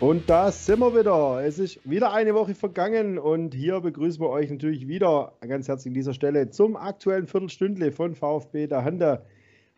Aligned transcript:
Und 0.00 0.28
da 0.28 0.50
sind 0.50 0.80
wir 0.80 0.92
wieder. 0.92 1.44
Es 1.44 1.60
ist 1.60 1.78
wieder 1.88 2.12
eine 2.12 2.34
Woche 2.34 2.56
vergangen 2.56 3.16
und 3.16 3.54
hier 3.54 3.80
begrüßen 3.80 4.20
wir 4.20 4.28
euch 4.28 4.50
natürlich 4.50 4.88
wieder 4.88 5.34
ganz 5.40 5.68
herzlich 5.68 5.90
an 5.90 5.94
dieser 5.94 6.14
Stelle 6.14 6.50
zum 6.50 6.76
aktuellen 6.76 7.28
Viertelstündle 7.28 7.92
von 7.92 8.16
VfB 8.16 8.66
der 8.66 8.84
Hande. 8.84 9.24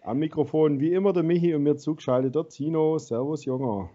Am 0.01 0.19
Mikrofon 0.19 0.81
wie 0.81 0.93
immer 0.93 1.13
der 1.13 1.23
Michi 1.23 1.55
und 1.55 1.65
mir 1.65 1.77
zugeschaltet 1.77 2.35
der 2.35 2.49
Tino. 2.49 2.99
Servus, 2.99 3.45
Junger. 3.45 3.91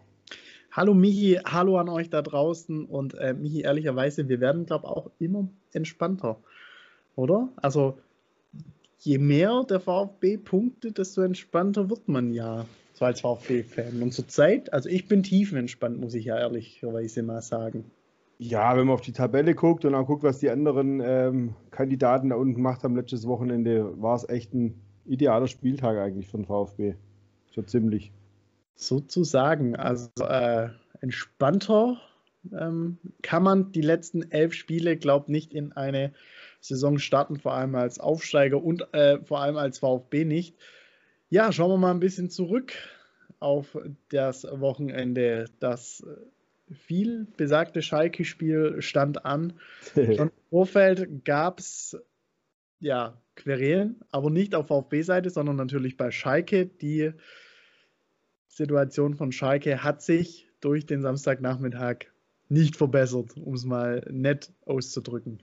Hallo 0.72 0.94
Michi, 0.94 1.40
hallo 1.44 1.78
an 1.78 1.90
euch 1.90 2.12
da 2.12 2.22
draußen 2.22 2.86
und 2.86 3.16
äh, 3.16 3.34
Michi, 3.34 3.62
ehrlicherweise, 3.62 4.30
wir 4.30 4.40
werden, 4.40 4.68
glaube 4.68 4.86
ich, 4.86 4.92
auch 4.92 5.12
immer 5.18 5.50
entspannter, 5.74 6.38
oder? 7.16 7.50
Also 7.56 7.98
je 9.00 9.18
mehr 9.18 9.66
der 9.68 9.80
VfB 9.80 10.38
punktet, 10.38 11.00
desto 11.00 11.22
entspannter 11.22 11.90
wird 11.90 12.08
man 12.08 12.32
ja 12.32 12.66
so 13.02 13.06
als 13.06 13.22
VfB-Fan. 13.22 14.02
Und 14.04 14.14
zurzeit, 14.14 14.72
also 14.72 14.88
ich 14.88 15.08
bin 15.08 15.24
tiefenentspannt, 15.24 16.00
muss 16.00 16.14
ich 16.14 16.26
ja 16.26 16.38
ehrlicherweise 16.38 17.24
mal 17.24 17.42
sagen. 17.42 17.90
Ja, 18.38 18.78
wenn 18.78 18.86
man 18.86 18.94
auf 18.94 19.02
die 19.02 19.12
Tabelle 19.12 19.56
guckt 19.56 19.86
und 19.86 19.96
auch 19.96 20.06
guckt, 20.06 20.24
was 20.24 20.38
die 20.38 20.50
anderen 20.52 21.02
ähm, 21.04 21.56
Kandidaten 21.72 22.30
da 22.30 22.36
unten 22.36 22.56
gemacht 22.56 22.84
haben 22.84 22.96
letztes 22.96 23.28
Wochenende, 23.28 24.00
war 24.00 24.16
es 24.16 24.30
echt 24.30 24.54
ein 24.54 24.80
idealer 25.06 25.48
Spieltag 25.48 25.98
eigentlich 25.98 26.28
für 26.28 26.38
den 26.38 26.46
VfB. 26.46 26.96
So 27.52 27.64
ziemlich. 27.64 28.12
Sozusagen. 28.76 29.76
Also 29.76 30.10
äh, 30.20 30.70
entspannter 31.02 32.00
ähm, 32.52 32.98
kann 33.24 33.42
man 33.42 33.72
die 33.72 33.82
letzten 33.82 34.32
elf 34.32 34.54
Spiele, 34.54 34.96
glaube 34.96 35.26
ich, 35.26 35.32
nicht 35.32 35.54
in 35.54 35.72
eine 35.72 36.14
Saison 36.60 37.00
starten, 37.00 37.38
vor 37.38 37.54
allem 37.54 37.74
als 37.74 38.00
Aufsteiger 38.00 38.64
und 38.64 38.94
äh, 38.94 39.20
vor 39.24 39.40
allem 39.40 39.58
als 39.58 39.80
VfB 39.80 40.26
nicht. 40.26 40.56
Ja, 41.32 41.54
schauen 41.54 41.72
wir 41.72 41.78
mal 41.78 41.92
ein 41.92 42.02
bisschen 42.02 42.30
zurück 42.30 42.74
auf 43.40 43.78
das 44.10 44.44
Wochenende. 44.44 45.46
Das 45.62 46.06
äh, 46.06 46.76
viel 46.76 47.26
besagte 47.38 47.82
Schalke-Spiel 47.82 48.82
stand 48.82 49.24
an. 49.24 49.54
Schon 49.96 50.28
im 50.28 50.32
Vorfeld 50.50 51.24
gab 51.24 51.60
es 51.60 51.98
ja, 52.82 53.18
Querelen, 53.38 54.02
aber 54.12 54.30
nicht 54.30 54.54
auf 54.56 54.68
VfB-Seite, 54.68 55.30
sondern 55.30 55.56
natürlich 55.56 55.96
bei 55.96 56.12
Schalke. 56.12 56.66
Die 56.66 57.14
Situation 58.50 59.16
von 59.16 59.32
Schalke 59.32 59.86
hat 59.86 60.02
sich 60.02 60.50
durch 60.60 60.86
den 60.86 61.02
Samstagnachmittag 61.02 62.08
nicht 62.50 62.76
verbessert, 62.76 63.38
um 63.38 63.54
es 63.54 63.64
mal 63.64 64.06
nett 64.12 64.52
auszudrücken. 64.66 65.42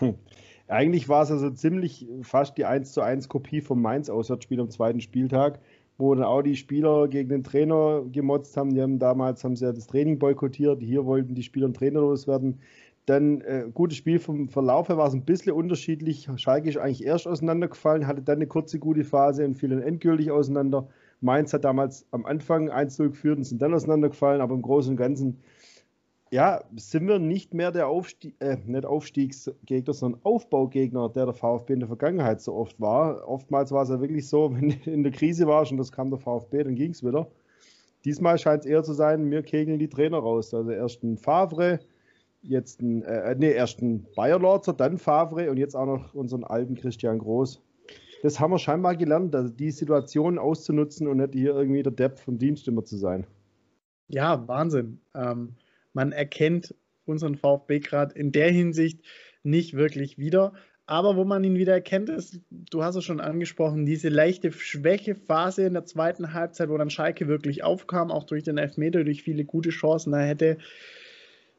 Hm. 0.00 0.18
Eigentlich 0.70 1.08
war 1.08 1.22
es 1.24 1.32
also 1.32 1.50
ziemlich 1.50 2.06
fast 2.22 2.56
die 2.56 2.64
1 2.64 2.92
zu 2.92 3.00
1 3.00 3.28
Kopie 3.28 3.60
vom 3.60 3.82
Mainz-Auswärtsspiel 3.82 4.60
am 4.60 4.70
zweiten 4.70 5.00
Spieltag, 5.00 5.58
wo 5.98 6.14
dann 6.14 6.24
auch 6.24 6.42
die 6.42 6.54
Spieler 6.54 7.08
gegen 7.08 7.28
den 7.28 7.42
Trainer 7.42 8.04
gemotzt 8.12 8.56
haben. 8.56 8.72
Die 8.72 8.80
haben 8.80 9.00
damals 9.00 9.42
haben 9.42 9.56
sie 9.56 9.64
ja 9.64 9.72
das 9.72 9.88
Training 9.88 10.20
boykottiert. 10.20 10.80
Hier 10.80 11.04
wollten 11.06 11.34
die 11.34 11.42
Spieler 11.42 11.66
und 11.66 11.76
Trainer 11.76 12.00
loswerden. 12.00 12.60
Dann 13.06 13.40
äh, 13.40 13.64
gutes 13.74 13.98
Spiel 13.98 14.20
vom 14.20 14.48
Verlauf 14.48 14.88
her 14.88 14.96
war 14.96 15.08
es 15.08 15.14
ein 15.14 15.24
bisschen 15.24 15.52
unterschiedlich. 15.52 16.28
Schalke 16.36 16.68
ist 16.68 16.78
eigentlich 16.78 17.04
erst 17.04 17.26
auseinandergefallen, 17.26 18.06
hatte 18.06 18.22
dann 18.22 18.36
eine 18.36 18.46
kurze 18.46 18.78
gute 18.78 19.02
Phase 19.02 19.44
und 19.44 19.54
fiel 19.54 19.70
dann 19.70 19.82
endgültig 19.82 20.30
auseinander. 20.30 20.86
Mainz 21.20 21.52
hat 21.52 21.64
damals 21.64 22.06
am 22.12 22.24
Anfang 22.24 22.70
1-0 22.70 23.08
geführt 23.08 23.38
und 23.38 23.44
sind 23.44 23.60
dann 23.60 23.74
auseinandergefallen, 23.74 24.40
aber 24.40 24.54
im 24.54 24.62
Großen 24.62 24.92
und 24.92 24.96
Ganzen 24.96 25.38
ja, 26.32 26.62
sind 26.76 27.08
wir 27.08 27.18
nicht 27.18 27.54
mehr 27.54 27.72
der 27.72 27.88
Aufstieg, 27.88 28.36
äh, 28.38 28.56
nicht 28.64 28.86
Aufstiegsgegner, 28.86 29.92
sondern 29.92 30.20
Aufbaugegner, 30.22 31.08
der 31.08 31.26
der 31.26 31.34
VfB 31.34 31.72
in 31.72 31.80
der 31.80 31.88
Vergangenheit 31.88 32.40
so 32.40 32.54
oft 32.54 32.80
war. 32.80 33.28
Oftmals 33.28 33.72
war 33.72 33.82
es 33.82 33.88
ja 33.88 34.00
wirklich 34.00 34.28
so, 34.28 34.52
wenn 34.54 34.70
du 34.70 34.90
in 34.90 35.02
der 35.02 35.12
Krise 35.12 35.46
warst 35.46 35.72
und 35.72 35.78
das 35.78 35.90
kam 35.90 36.10
der 36.10 36.20
VfB, 36.20 36.62
dann 36.62 36.76
ging 36.76 36.92
es 36.92 37.04
wieder. 37.04 37.26
Diesmal 38.04 38.38
scheint 38.38 38.64
es 38.64 38.66
eher 38.66 38.82
zu 38.82 38.92
sein, 38.92 39.30
wir 39.30 39.42
kegeln 39.42 39.78
die 39.78 39.88
Trainer 39.88 40.18
raus. 40.18 40.54
Also 40.54 40.70
erst 40.70 41.02
ein 41.02 41.18
Favre, 41.18 41.80
jetzt 42.42 42.80
ein, 42.80 43.02
äh, 43.02 43.34
nee, 43.36 43.52
erst 43.52 43.82
ein 43.82 44.06
Bayer 44.14 44.38
Lorzer, 44.38 44.72
dann 44.72 44.98
Favre 44.98 45.50
und 45.50 45.56
jetzt 45.56 45.74
auch 45.74 45.86
noch 45.86 46.14
unseren 46.14 46.44
alten 46.44 46.76
Christian 46.76 47.18
Groß. 47.18 47.60
Das 48.22 48.38
haben 48.38 48.52
wir 48.52 48.58
scheinbar 48.58 48.96
gelernt, 48.96 49.34
also 49.34 49.48
die 49.48 49.70
Situation 49.70 50.38
auszunutzen 50.38 51.08
und 51.08 51.16
nicht 51.16 51.34
hier 51.34 51.54
irgendwie 51.56 51.82
der 51.82 51.92
Depp 51.92 52.18
vom 52.18 52.38
Dienst 52.38 52.68
immer 52.68 52.84
zu 52.84 52.96
sein. 52.96 53.26
Ja, 54.08 54.46
Wahnsinn. 54.46 55.00
Ähm, 55.14 55.54
man 55.92 56.12
erkennt 56.12 56.74
unseren 57.04 57.36
VfB 57.36 57.80
gerade 57.80 58.14
in 58.14 58.32
der 58.32 58.50
Hinsicht 58.50 59.00
nicht 59.42 59.74
wirklich 59.74 60.18
wieder. 60.18 60.52
Aber 60.86 61.14
wo 61.14 61.24
man 61.24 61.44
ihn 61.44 61.54
wieder 61.54 61.74
erkennt, 61.74 62.08
ist, 62.08 62.40
du 62.50 62.82
hast 62.82 62.96
es 62.96 63.04
schon 63.04 63.20
angesprochen, 63.20 63.86
diese 63.86 64.08
leichte 64.08 64.50
Schwächephase 64.50 65.62
in 65.62 65.74
der 65.74 65.84
zweiten 65.84 66.32
Halbzeit, 66.32 66.68
wo 66.68 66.76
dann 66.76 66.90
Schalke 66.90 67.28
wirklich 67.28 67.62
aufkam, 67.62 68.10
auch 68.10 68.24
durch 68.24 68.42
den 68.42 68.58
Elfmeter, 68.58 69.04
durch 69.04 69.22
viele 69.22 69.44
gute 69.44 69.70
Chancen. 69.70 70.10
Da 70.12 70.18
hätte, 70.18 70.58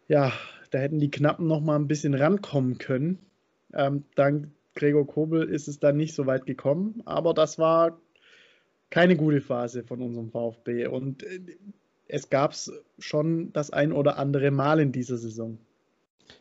ja, 0.09 0.33
da 0.71 0.79
hätten 0.79 0.99
die 0.99 1.11
Knappen 1.11 1.47
noch 1.47 1.61
mal 1.61 1.77
ein 1.77 1.87
bisschen 1.87 2.13
rankommen 2.13 2.77
können. 2.77 3.19
Ähm, 3.73 4.03
dank 4.15 4.49
Gregor 4.75 5.07
Kobel 5.07 5.43
ist 5.43 5.67
es 5.67 5.79
dann 5.79 5.97
nicht 5.97 6.13
so 6.13 6.25
weit 6.25 6.45
gekommen, 6.45 7.01
aber 7.05 7.33
das 7.33 7.57
war 7.57 7.99
keine 8.89 9.15
gute 9.15 9.41
Phase 9.41 9.83
von 9.83 10.01
unserem 10.01 10.29
VfB. 10.29 10.87
Und 10.87 11.23
äh, 11.23 11.39
es 12.11 12.29
gab 12.29 12.51
es 12.51 12.71
schon 12.99 13.53
das 13.53 13.71
ein 13.71 13.93
oder 13.93 14.17
andere 14.17 14.51
Mal 14.51 14.79
in 14.79 14.91
dieser 14.91 15.17
Saison. 15.17 15.57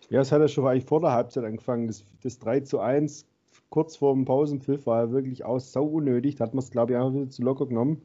Ja, 0.09 0.21
es 0.21 0.33
hat 0.33 0.41
ja 0.41 0.49
schon 0.49 0.67
eigentlich 0.67 0.85
vor 0.85 1.01
der 1.01 1.13
Halbzeit 1.13 1.45
angefangen. 1.45 1.87
Das, 1.87 2.05
das 2.23 2.39
3 2.41 2.61
zu 2.61 2.81
1 2.81 3.27
kurz 3.69 3.97
vor 3.97 4.15
dem 4.15 4.25
Pausenpfiff 4.25 4.87
war 4.87 5.05
ja 5.05 5.13
wirklich 5.13 5.45
auch 5.45 5.61
sau 5.61 5.85
unnötig. 5.87 6.35
Da 6.37 6.45
hat 6.45 6.55
man 6.55 6.65
es, 6.65 6.73
glaube 6.73 6.93
ich, 6.93 6.99
einfach 6.99 7.15
wieder 7.15 7.31
zu 7.31 7.43
locker 7.43 7.67
genommen. 7.67 8.03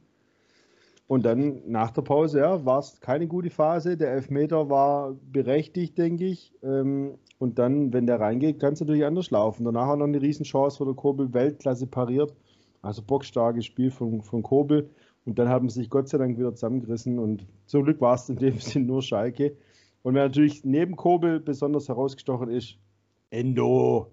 Und 1.08 1.26
dann 1.26 1.62
nach 1.68 1.92
der 1.92 2.04
Pause, 2.04 2.40
ja, 2.40 2.66
war 2.66 2.80
es 2.80 3.00
keine 3.00 3.28
gute 3.28 3.50
Phase. 3.50 3.98
Der 3.98 4.12
Elfmeter 4.12 4.70
war 4.70 5.16
berechtigt, 5.32 5.98
denke 5.98 6.26
ich. 6.26 6.54
Ähm, 6.64 7.16
und 7.40 7.58
dann, 7.58 7.94
wenn 7.94 8.06
der 8.06 8.20
reingeht, 8.20 8.60
kann 8.60 8.74
es 8.74 8.80
natürlich 8.80 9.06
anders 9.06 9.32
laufen. 9.32 9.66
Danach 9.66 9.90
auch 9.90 9.98
noch 9.98 10.06
eine 10.06 10.22
Riesenchance, 10.22 10.80
wo 10.80 10.86
der 10.86 10.96
Kobel 10.96 11.34
Weltklasse 11.34 11.88
pariert. 11.88 12.36
Also 12.82 13.02
bockstarkes 13.02 13.66
Spiel 13.66 13.90
von, 13.90 14.22
von 14.22 14.44
Kobel. 14.44 14.90
Und 15.26 15.40
dann 15.40 15.50
haben 15.50 15.70
sie 15.70 15.82
sich 15.82 15.90
Gott 15.90 16.08
sei 16.08 16.20
Dank 16.20 16.38
wieder 16.38 16.54
zusammengerissen 16.54 17.18
und 17.20 17.46
zum 17.66 17.84
Glück 17.84 18.00
war 18.00 18.16
es 18.16 18.30
in 18.30 18.38
dem 18.38 18.60
Sinn 18.60 18.86
nur 18.86 19.02
Schalke. 19.02 19.58
Und 20.04 20.14
wer 20.14 20.24
natürlich 20.24 20.64
neben 20.64 20.96
Kobel 20.96 21.40
besonders 21.40 21.90
herausgestochen 21.90 22.50
ist, 22.50 22.78
Endo. 23.32 24.12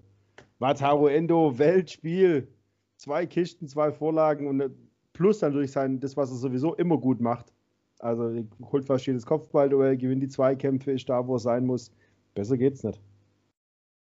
Wataru 0.58 1.08
Endo, 1.08 1.58
Weltspiel. 1.58 2.48
Zwei 2.96 3.26
Kisten, 3.26 3.68
zwei 3.68 3.92
Vorlagen 3.92 4.46
und 4.46 4.74
plus 5.12 5.42
natürlich 5.42 5.72
sein, 5.72 6.00
das, 6.00 6.16
was 6.16 6.30
er 6.30 6.36
sowieso 6.36 6.74
immer 6.74 6.96
gut 6.96 7.20
macht. 7.20 7.52
Also 7.98 8.44
holt 8.70 8.86
fast 8.86 9.06
jedes 9.06 9.26
Kopfballduell, 9.26 9.96
gewinnt 9.96 10.22
die 10.22 10.28
Zweikämpfe, 10.28 10.92
ist 10.92 11.08
da, 11.08 11.26
wo 11.26 11.36
er 11.36 11.40
sein 11.40 11.66
muss. 11.66 11.92
Besser 12.34 12.56
geht's 12.56 12.82
nicht. 12.84 13.00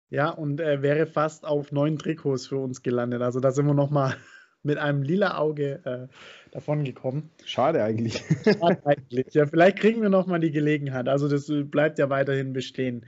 Ja, 0.09 0.29
und 0.29 0.59
er 0.59 0.81
wäre 0.81 1.05
fast 1.07 1.45
auf 1.45 1.71
neun 1.71 1.97
Trikots 1.97 2.47
für 2.47 2.57
uns 2.57 2.83
gelandet. 2.83 3.21
Also 3.21 3.39
da 3.39 3.51
sind 3.51 3.65
wir 3.65 3.73
nochmal 3.73 4.15
mit 4.63 4.77
einem 4.77 5.03
lila 5.03 5.37
Auge 5.37 5.81
äh, 5.85 6.07
davon 6.51 6.83
gekommen. 6.83 7.31
Schade 7.45 7.83
eigentlich. 7.83 8.23
Schade 8.43 8.81
eigentlich. 8.85 9.33
Ja, 9.33 9.45
vielleicht 9.47 9.79
kriegen 9.79 10.01
wir 10.01 10.09
noch 10.09 10.27
mal 10.27 10.39
die 10.39 10.51
Gelegenheit. 10.51 11.07
Also 11.07 11.27
das 11.27 11.51
bleibt 11.65 11.99
ja 11.99 12.09
weiterhin 12.09 12.53
bestehen. 12.53 13.05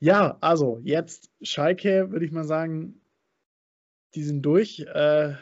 Ja, 0.00 0.36
also 0.40 0.80
jetzt 0.82 1.30
Schalke, 1.42 2.10
würde 2.10 2.24
ich 2.24 2.32
mal 2.32 2.44
sagen, 2.44 3.00
die 4.14 4.22
sind 4.22 4.42
durch. 4.42 4.80
Äh, 4.80 5.34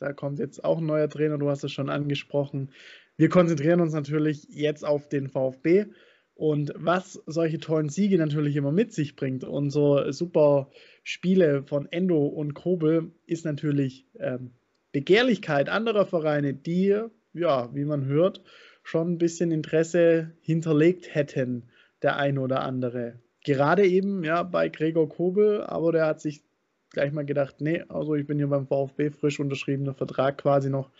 da 0.00 0.12
kommt 0.14 0.38
jetzt 0.38 0.64
auch 0.64 0.78
ein 0.78 0.86
neuer 0.86 1.08
Trainer, 1.08 1.38
du 1.38 1.48
hast 1.48 1.64
es 1.64 1.72
schon 1.72 1.88
angesprochen. 1.88 2.72
Wir 3.16 3.28
konzentrieren 3.28 3.80
uns 3.80 3.92
natürlich 3.92 4.46
jetzt 4.48 4.84
auf 4.84 5.08
den 5.08 5.28
VfB. 5.28 5.86
Und 6.34 6.72
was 6.74 7.22
solche 7.26 7.58
tollen 7.58 7.88
Siege 7.88 8.18
natürlich 8.18 8.56
immer 8.56 8.72
mit 8.72 8.92
sich 8.92 9.16
bringt 9.16 9.44
und 9.44 9.70
so 9.70 10.10
super 10.10 10.70
Spiele 11.02 11.62
von 11.62 11.86
Endo 11.90 12.26
und 12.26 12.54
Kobel 12.54 13.12
ist 13.26 13.44
natürlich 13.44 14.06
ähm, 14.18 14.52
Begehrlichkeit 14.92 15.68
anderer 15.68 16.06
Vereine, 16.06 16.54
die, 16.54 16.96
ja, 17.32 17.74
wie 17.74 17.84
man 17.84 18.04
hört, 18.04 18.42
schon 18.82 19.12
ein 19.12 19.18
bisschen 19.18 19.50
Interesse 19.50 20.32
hinterlegt 20.42 21.14
hätten, 21.14 21.64
der 22.02 22.16
ein 22.16 22.38
oder 22.38 22.62
andere. 22.62 23.18
Gerade 23.44 23.86
eben, 23.86 24.22
ja, 24.24 24.42
bei 24.42 24.68
Gregor 24.68 25.08
Kobel, 25.08 25.62
aber 25.62 25.92
der 25.92 26.06
hat 26.06 26.20
sich 26.20 26.42
gleich 26.90 27.12
mal 27.12 27.24
gedacht, 27.24 27.60
nee, 27.60 27.82
also 27.88 28.14
ich 28.14 28.26
bin 28.26 28.38
hier 28.38 28.48
beim 28.48 28.66
VfB 28.66 29.10
frisch 29.10 29.40
unterschriebener 29.40 29.94
Vertrag 29.94 30.38
quasi 30.38 30.68
noch 30.68 30.90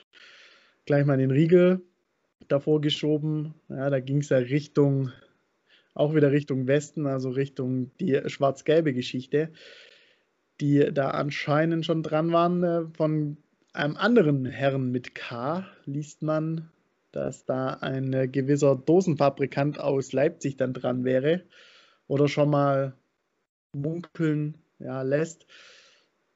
gleich 0.86 1.04
mal 1.04 1.18
den 1.18 1.30
Riegel 1.30 1.82
davor 2.48 2.80
geschoben. 2.80 3.54
Ja, 3.68 3.90
da 3.90 4.00
ging 4.00 4.18
es 4.18 4.30
ja 4.30 4.38
Richtung, 4.38 5.12
auch 5.94 6.14
wieder 6.14 6.32
Richtung 6.32 6.66
Westen, 6.66 7.06
also 7.06 7.30
Richtung 7.30 7.90
die 8.00 8.20
schwarz-gelbe 8.26 8.92
Geschichte, 8.92 9.50
die 10.60 10.92
da 10.92 11.10
anscheinend 11.10 11.84
schon 11.84 12.02
dran 12.02 12.32
waren, 12.32 12.62
äh, 12.62 12.84
von 12.94 13.36
einem 13.72 13.96
anderen 13.96 14.44
Herrn 14.44 14.90
mit 14.90 15.14
K 15.14 15.66
liest 15.86 16.22
man, 16.22 16.70
dass 17.10 17.44
da 17.44 17.74
ein 17.74 18.30
gewisser 18.32 18.76
Dosenfabrikant 18.76 19.78
aus 19.78 20.12
Leipzig 20.12 20.56
dann 20.56 20.72
dran 20.72 21.04
wäre 21.04 21.42
oder 22.06 22.28
schon 22.28 22.50
mal 22.50 22.94
munkeln 23.72 24.58
ja, 24.78 25.02
lässt. 25.02 25.46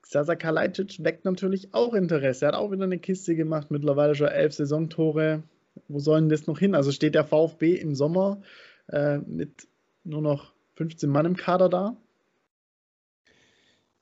Sasa 0.04 0.36
Kalajdzic 0.36 1.02
weckt 1.02 1.24
natürlich 1.24 1.74
auch 1.74 1.92
Interesse. 1.92 2.44
Er 2.44 2.48
hat 2.48 2.54
auch 2.54 2.70
wieder 2.70 2.84
eine 2.84 2.98
Kiste 2.98 3.34
gemacht, 3.34 3.70
mittlerweile 3.70 4.14
schon 4.14 4.28
elf 4.28 4.54
Saisontore. 4.54 5.42
Wo 5.88 5.98
sollen 5.98 6.28
das 6.28 6.46
noch 6.46 6.58
hin? 6.58 6.74
Also 6.74 6.92
steht 6.92 7.14
der 7.14 7.24
VfB 7.24 7.74
im 7.74 7.94
Sommer 7.94 8.40
äh, 8.88 9.18
mit 9.18 9.66
nur 10.04 10.22
noch 10.22 10.52
15 10.76 11.10
Mann 11.10 11.26
im 11.26 11.36
Kader 11.36 11.68
da. 11.68 11.96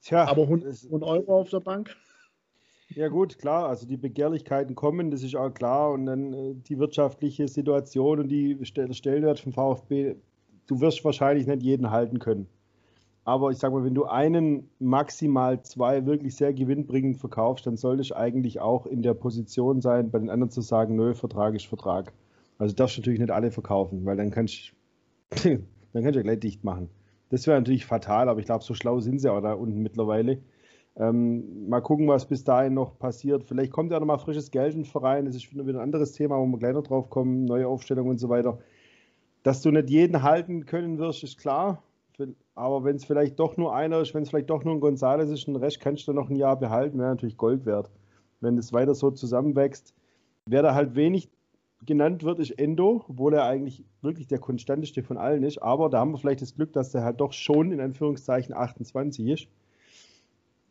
Tja, 0.03 0.27
aber 0.27 0.43
100 0.43 0.93
Euro 0.93 1.41
auf 1.41 1.49
der 1.49 1.61
Bank. 1.61 1.97
Ja 2.89 3.09
gut, 3.09 3.39
klar, 3.39 3.69
also 3.69 3.87
die 3.87 3.97
Begehrlichkeiten 3.97 4.75
kommen, 4.75 5.11
das 5.11 5.23
ist 5.23 5.35
auch 5.37 5.53
klar. 5.53 5.93
Und 5.93 6.07
dann 6.07 6.33
äh, 6.33 6.55
die 6.55 6.79
wirtschaftliche 6.79 7.49
Situation 7.49 8.21
und 8.21 8.29
die 8.29 8.59
Stellenwert 8.65 9.41
vom 9.41 9.53
VfB, 9.53 10.17
du 10.67 10.81
wirst 10.81 11.05
wahrscheinlich 11.05 11.47
nicht 11.47 11.63
jeden 11.63 11.91
halten 11.91 12.19
können. 12.19 12.47
Aber 13.25 13.51
ich 13.51 13.59
sage 13.59 13.75
mal, 13.75 13.85
wenn 13.85 13.95
du 13.95 14.05
einen, 14.05 14.69
maximal 14.79 15.63
zwei 15.63 16.05
wirklich 16.05 16.37
sehr 16.37 16.53
gewinnbringend 16.53 17.17
verkaufst, 17.17 17.67
dann 17.67 17.77
solltest 17.77 18.11
du 18.11 18.17
eigentlich 18.17 18.61
auch 18.61 18.87
in 18.87 19.03
der 19.03 19.15
Position 19.15 19.81
sein, 19.81 20.11
bei 20.11 20.19
den 20.19 20.29
anderen 20.29 20.51
zu 20.51 20.61
sagen, 20.61 20.95
nö, 20.95 21.15
Vertrag 21.15 21.55
ist 21.55 21.67
Vertrag. 21.67 22.13
Also 22.59 22.75
darfst 22.75 22.97
du 22.97 23.01
natürlich 23.01 23.21
nicht 23.21 23.31
alle 23.31 23.51
verkaufen, 23.51 24.05
weil 24.05 24.17
dann 24.17 24.31
kannst 24.31 24.73
du 25.31 25.59
dann 25.93 26.03
kannst 26.03 26.17
du 26.17 26.23
gleich 26.23 26.41
dicht 26.41 26.65
machen. 26.65 26.91
Das 27.31 27.47
wäre 27.47 27.59
natürlich 27.59 27.87
fatal, 27.87 28.29
aber 28.29 28.41
ich 28.41 28.47
glaube, 28.47 28.63
so 28.63 28.75
schlau 28.75 29.01
sind 29.01 29.21
sie 29.21 29.33
auch 29.33 29.41
da 29.41 29.55
unten 29.55 29.83
mittlerweile. 29.83 30.39
Ähm, 30.97 31.69
mal 31.69 31.81
gucken, 31.81 32.07
was 32.07 32.27
bis 32.27 32.45
dahin 32.45 32.75
noch 32.75 32.99
passiert. 32.99 33.45
Vielleicht 33.45 33.73
kommt 33.73 33.91
ja 33.91 33.99
noch 33.99 34.07
mal 34.07 34.19
frisches 34.19 34.51
Geld 34.51 34.75
in 34.75 34.83
den 34.83 34.87
Verein. 34.87 35.25
Das 35.25 35.35
ist 35.35 35.53
wieder 35.53 35.65
ein 35.65 35.77
anderes 35.77 36.13
Thema, 36.13 36.39
wo 36.39 36.47
wir 36.47 36.59
gleich 36.59 36.75
noch 36.75 36.85
drauf 36.85 37.11
kommen. 37.11 37.45
Neue 37.45 37.67
Aufstellung 37.67 38.09
und 38.09 38.19
so 38.19 38.29
weiter. 38.29 38.59
Dass 39.43 39.61
du 39.61 39.71
nicht 39.71 39.91
jeden 39.91 40.23
halten 40.23 40.67
können 40.67 40.99
wirst, 40.99 41.25
ist 41.25 41.39
klar. 41.39 41.83
Aber 42.55 42.85
wenn 42.85 42.95
es 42.95 43.05
vielleicht 43.05 43.41
doch 43.41 43.57
nur 43.57 43.75
einer 43.75 44.01
ist, 44.01 44.15
wenn 44.15 44.23
es 44.23 44.31
vielleicht 44.31 44.51
doch 44.51 44.63
nur 44.63 44.75
ein 44.75 44.81
Gonzales 44.81 45.31
ist, 45.31 45.49
ein 45.49 45.57
Rest 45.57 45.81
kannst 45.81 46.07
du 46.07 46.13
noch 46.13 46.31
ein 46.31 46.37
Jahr 46.37 46.57
behalten, 46.57 46.99
wäre 46.99 47.09
natürlich 47.09 47.37
Gold 47.37 47.67
wert. 47.67 47.91
Wenn 48.41 48.57
es 48.57 48.73
weiter 48.73 48.95
so 48.95 49.11
zusammenwächst. 49.11 49.95
Wer 50.47 50.63
da 50.63 50.75
halt 50.75 50.95
wenig 50.95 51.29
genannt 51.85 52.23
wird, 52.23 52.39
ist 52.39 52.53
Endo, 52.53 53.05
obwohl 53.09 53.35
er 53.35 53.45
eigentlich 53.45 53.85
wirklich 54.01 54.29
der 54.29 54.39
konstanteste 54.39 55.03
von 55.03 55.17
allen 55.17 55.43
ist. 55.43 55.59
Aber 55.59 55.91
da 55.91 55.99
haben 55.99 56.13
wir 56.13 56.19
vielleicht 56.19 56.43
das 56.43 56.55
Glück, 56.55 56.73
dass 56.73 56.95
er 56.95 57.03
halt 57.03 57.21
doch 57.21 57.33
schon 57.33 57.73
in 57.73 57.81
Anführungszeichen 57.81 58.55
28 58.55 59.27
ist 59.27 59.49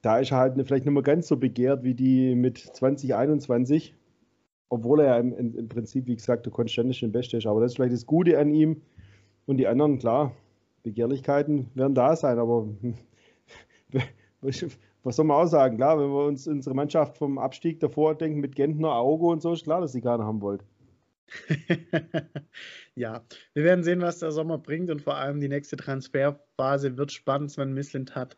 da 0.04 0.20
ist 0.20 0.32
er 0.32 0.38
halt 0.38 0.54
vielleicht 0.56 0.86
nicht 0.86 0.94
mehr 0.94 1.02
ganz 1.02 1.28
so 1.30 1.38
begehrt 1.38 1.84
wie 1.84 1.96
die 1.96 2.36
mit 2.36 2.58
2021. 2.58 3.96
Obwohl 4.70 5.00
er 5.00 5.06
ja 5.06 5.18
im, 5.18 5.56
im 5.56 5.70
Prinzip, 5.70 6.08
wie 6.08 6.16
gesagt, 6.16 6.46
der 6.46 6.52
konstantische 6.52 7.08
Beste 7.08 7.38
ist. 7.38 7.48
Aber 7.48 7.62
das 7.62 7.72
ist 7.72 7.76
vielleicht 7.78 7.94
das 7.94 8.06
Gute 8.06 8.38
an 8.38 8.54
ihm. 8.54 8.82
Und 9.46 9.58
die 9.58 9.68
anderen, 9.68 10.00
klar, 10.00 10.34
Begehrlichkeiten 10.84 11.70
werden 11.74 11.96
da 11.96 12.16
sein. 12.18 12.38
Aber 12.38 12.68
was 14.42 15.16
soll 15.16 15.26
man 15.26 15.38
auch 15.38 15.48
sagen? 15.48 15.78
Klar, 15.78 15.98
wenn 15.98 16.10
wir 16.10 16.26
uns 16.26 16.48
unsere 16.48 16.76
Mannschaft 16.76 17.18
vom 17.18 17.38
Abstieg 17.38 17.80
davor 17.80 18.16
denken 18.16 18.42
mit 18.42 18.56
Gentner, 18.56 18.96
Auge 18.96 19.28
und 19.28 19.42
so, 19.42 19.54
ist 19.54 19.64
klar, 19.64 19.80
dass 19.80 19.94
sie 19.94 20.02
keiner 20.02 20.26
haben 20.26 20.42
wollt. 20.42 20.66
ja, 22.96 23.24
wir 23.54 23.64
werden 23.64 23.84
sehen, 23.84 24.02
was 24.02 24.20
der 24.20 24.32
Sommer 24.32 24.58
bringt 24.58 24.90
und 24.90 25.02
vor 25.02 25.16
allem 25.16 25.40
die 25.40 25.48
nächste 25.48 25.78
Transferphase 25.78 26.98
wird 26.98 27.14
spannend. 27.14 27.52
Sven 27.52 27.74
Mislint 27.74 28.16
hat 28.16 28.38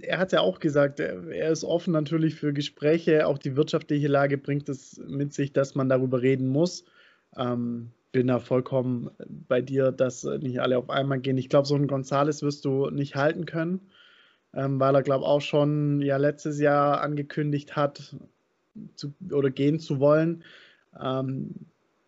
er 0.00 0.18
hat 0.18 0.32
ja 0.32 0.40
auch 0.40 0.60
gesagt, 0.60 1.00
er 1.00 1.50
ist 1.50 1.64
offen 1.64 1.92
natürlich 1.92 2.34
für 2.34 2.52
Gespräche. 2.52 3.26
Auch 3.26 3.38
die 3.38 3.56
wirtschaftliche 3.56 4.08
Lage 4.08 4.38
bringt 4.38 4.68
es 4.68 5.00
mit 5.06 5.32
sich, 5.32 5.52
dass 5.52 5.74
man 5.74 5.88
darüber 5.88 6.22
reden 6.22 6.48
muss. 6.48 6.84
Ähm, 7.36 7.90
bin 8.12 8.28
da 8.28 8.38
vollkommen 8.38 9.10
bei 9.48 9.60
dir, 9.60 9.92
dass 9.92 10.24
nicht 10.24 10.60
alle 10.60 10.78
auf 10.78 10.90
einmal 10.90 11.20
gehen. 11.20 11.38
Ich 11.38 11.48
glaube, 11.48 11.66
so 11.66 11.74
einen 11.74 11.88
Gonzales 11.88 12.42
wirst 12.42 12.64
du 12.64 12.90
nicht 12.90 13.16
halten 13.16 13.44
können, 13.44 13.80
ähm, 14.54 14.80
weil 14.80 14.94
er, 14.94 15.02
glaube 15.02 15.24
ich, 15.24 15.28
auch 15.28 15.40
schon 15.40 16.00
ja 16.00 16.16
letztes 16.16 16.58
Jahr 16.58 17.00
angekündigt 17.00 17.76
hat, 17.76 18.16
zu, 18.94 19.12
oder 19.30 19.50
gehen 19.50 19.78
zu 19.78 20.00
wollen. 20.00 20.44
Ähm, 21.00 21.54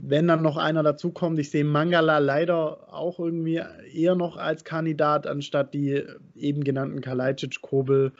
wenn 0.03 0.29
dann 0.29 0.43
noch 0.43 0.57
einer 0.57 0.83
dazukommt, 0.83 1.39
ich 1.39 1.51
sehe 1.51 1.65
Mangala 1.65 2.19
leider 2.19 2.93
auch 2.93 3.19
irgendwie 3.19 3.63
eher 3.93 4.15
noch 4.15 4.37
als 4.37 4.65
Kandidat, 4.65 5.27
anstatt 5.27 5.75
die 5.75 6.03
eben 6.35 6.65
genannten 6.65 7.01
Kalajdzic, 7.01 7.61
Kobel, 7.61 8.13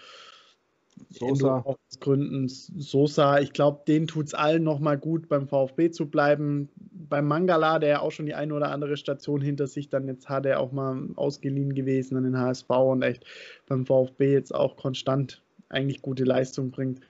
Sosa. 1.09 1.63
Aus 1.65 1.77
Gründen 1.99 2.49
Sosa. 2.49 3.39
Ich 3.39 3.53
glaube, 3.53 3.83
denen 3.87 4.07
tut 4.07 4.27
es 4.27 4.35
allen 4.35 4.63
nochmal 4.63 4.99
gut, 4.99 5.29
beim 5.29 5.49
VfB 5.49 5.91
zu 5.91 6.07
bleiben. 6.07 6.69
Beim 6.77 7.27
Mangala, 7.27 7.79
der 7.79 7.89
ja 7.89 8.01
auch 8.01 8.13
schon 8.13 8.27
die 8.27 8.35
eine 8.35 8.55
oder 8.55 8.71
andere 8.71 8.97
Station 8.97 9.41
hinter 9.41 9.67
sich 9.67 9.89
dann 9.89 10.07
jetzt 10.07 10.29
hat, 10.29 10.47
er 10.47 10.61
auch 10.61 10.73
mal 10.73 11.09
ausgeliehen 11.17 11.75
gewesen 11.75 12.17
an 12.17 12.25
den 12.25 12.39
HSV 12.39 12.69
und 12.71 13.03
echt 13.03 13.25
beim 13.67 13.87
VfB 13.87 14.33
jetzt 14.33 14.55
auch 14.55 14.77
konstant 14.77 15.43
eigentlich 15.69 16.03
gute 16.03 16.25
Leistung 16.25 16.71
bringt. 16.71 17.01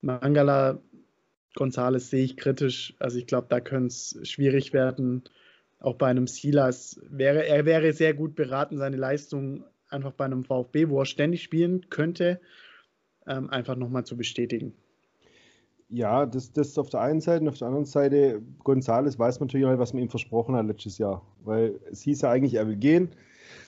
Mangala 0.00 0.78
Gonzales 1.54 2.10
sehe 2.10 2.24
ich 2.24 2.36
kritisch. 2.36 2.94
Also 2.98 3.18
ich 3.18 3.26
glaube, 3.26 3.46
da 3.48 3.60
könnte 3.60 3.88
es 3.88 4.18
schwierig 4.22 4.72
werden. 4.72 5.22
Auch 5.80 5.94
bei 5.94 6.06
einem 6.08 6.26
Silas 6.26 7.00
wäre 7.08 7.46
er 7.46 7.64
wäre 7.64 7.92
sehr 7.92 8.14
gut 8.14 8.34
beraten, 8.34 8.76
seine 8.76 8.96
Leistung 8.96 9.64
einfach 9.88 10.12
bei 10.12 10.24
einem 10.24 10.44
VfB, 10.44 10.88
wo 10.88 11.00
er 11.00 11.06
ständig 11.06 11.42
spielen 11.42 11.88
könnte, 11.90 12.40
ähm, 13.26 13.50
einfach 13.50 13.76
nochmal 13.76 14.04
zu 14.04 14.16
bestätigen. 14.16 14.74
Ja, 15.88 16.24
das, 16.24 16.52
das 16.52 16.78
auf 16.78 16.88
der 16.88 17.00
einen 17.00 17.20
Seite 17.20 17.42
und 17.42 17.48
auf 17.48 17.58
der 17.58 17.66
anderen 17.66 17.84
Seite, 17.84 18.40
Gonzales 18.62 19.18
weiß 19.18 19.40
natürlich 19.40 19.66
auch, 19.66 19.76
was 19.78 19.92
man 19.92 20.02
ihm 20.02 20.08
versprochen 20.08 20.54
hat 20.54 20.66
letztes 20.66 20.98
Jahr. 20.98 21.26
Weil 21.42 21.80
es 21.90 22.02
hieß 22.02 22.20
ja 22.20 22.30
eigentlich, 22.30 22.54
er 22.54 22.68
will 22.68 22.76
gehen. 22.76 23.10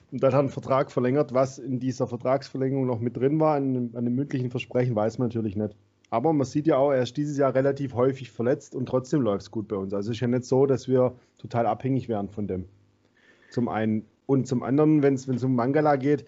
Und 0.09 0.23
dann 0.23 0.29
hat 0.29 0.37
er 0.37 0.39
einen 0.39 0.49
Vertrag 0.49 0.89
verlängert. 0.91 1.33
Was 1.33 1.59
in 1.59 1.81
dieser 1.81 2.07
Vertragsverlängerung 2.07 2.85
noch 2.85 3.01
mit 3.01 3.17
drin 3.17 3.39
war, 3.41 3.55
an, 3.55 3.91
an 3.93 4.05
dem 4.05 4.15
mündlichen 4.15 4.51
Versprechen, 4.51 4.95
weiß 4.95 5.17
man 5.17 5.27
natürlich 5.27 5.57
nicht. 5.57 5.75
Aber 6.13 6.31
man 6.31 6.45
sieht 6.45 6.67
ja 6.67 6.77
auch, 6.77 6.91
er 6.91 7.01
ist 7.01 7.17
dieses 7.17 7.39
Jahr 7.39 7.55
relativ 7.55 7.95
häufig 7.95 8.29
verletzt 8.29 8.75
und 8.75 8.85
trotzdem 8.85 9.21
läuft 9.21 9.41
es 9.41 9.49
gut 9.49 9.67
bei 9.67 9.77
uns. 9.77 9.95
Also 9.95 10.11
es 10.11 10.17
ist 10.17 10.21
ja 10.21 10.27
nicht 10.27 10.45
so, 10.45 10.67
dass 10.67 10.87
wir 10.87 11.15
total 11.39 11.65
abhängig 11.65 12.07
wären 12.07 12.29
von 12.29 12.45
dem. 12.45 12.65
Zum 13.49 13.67
einen. 13.67 14.05
Und 14.27 14.45
zum 14.45 14.61
anderen, 14.61 15.01
wenn 15.01 15.15
es 15.15 15.43
um 15.43 15.55
Mangala 15.55 15.95
geht, 15.95 16.25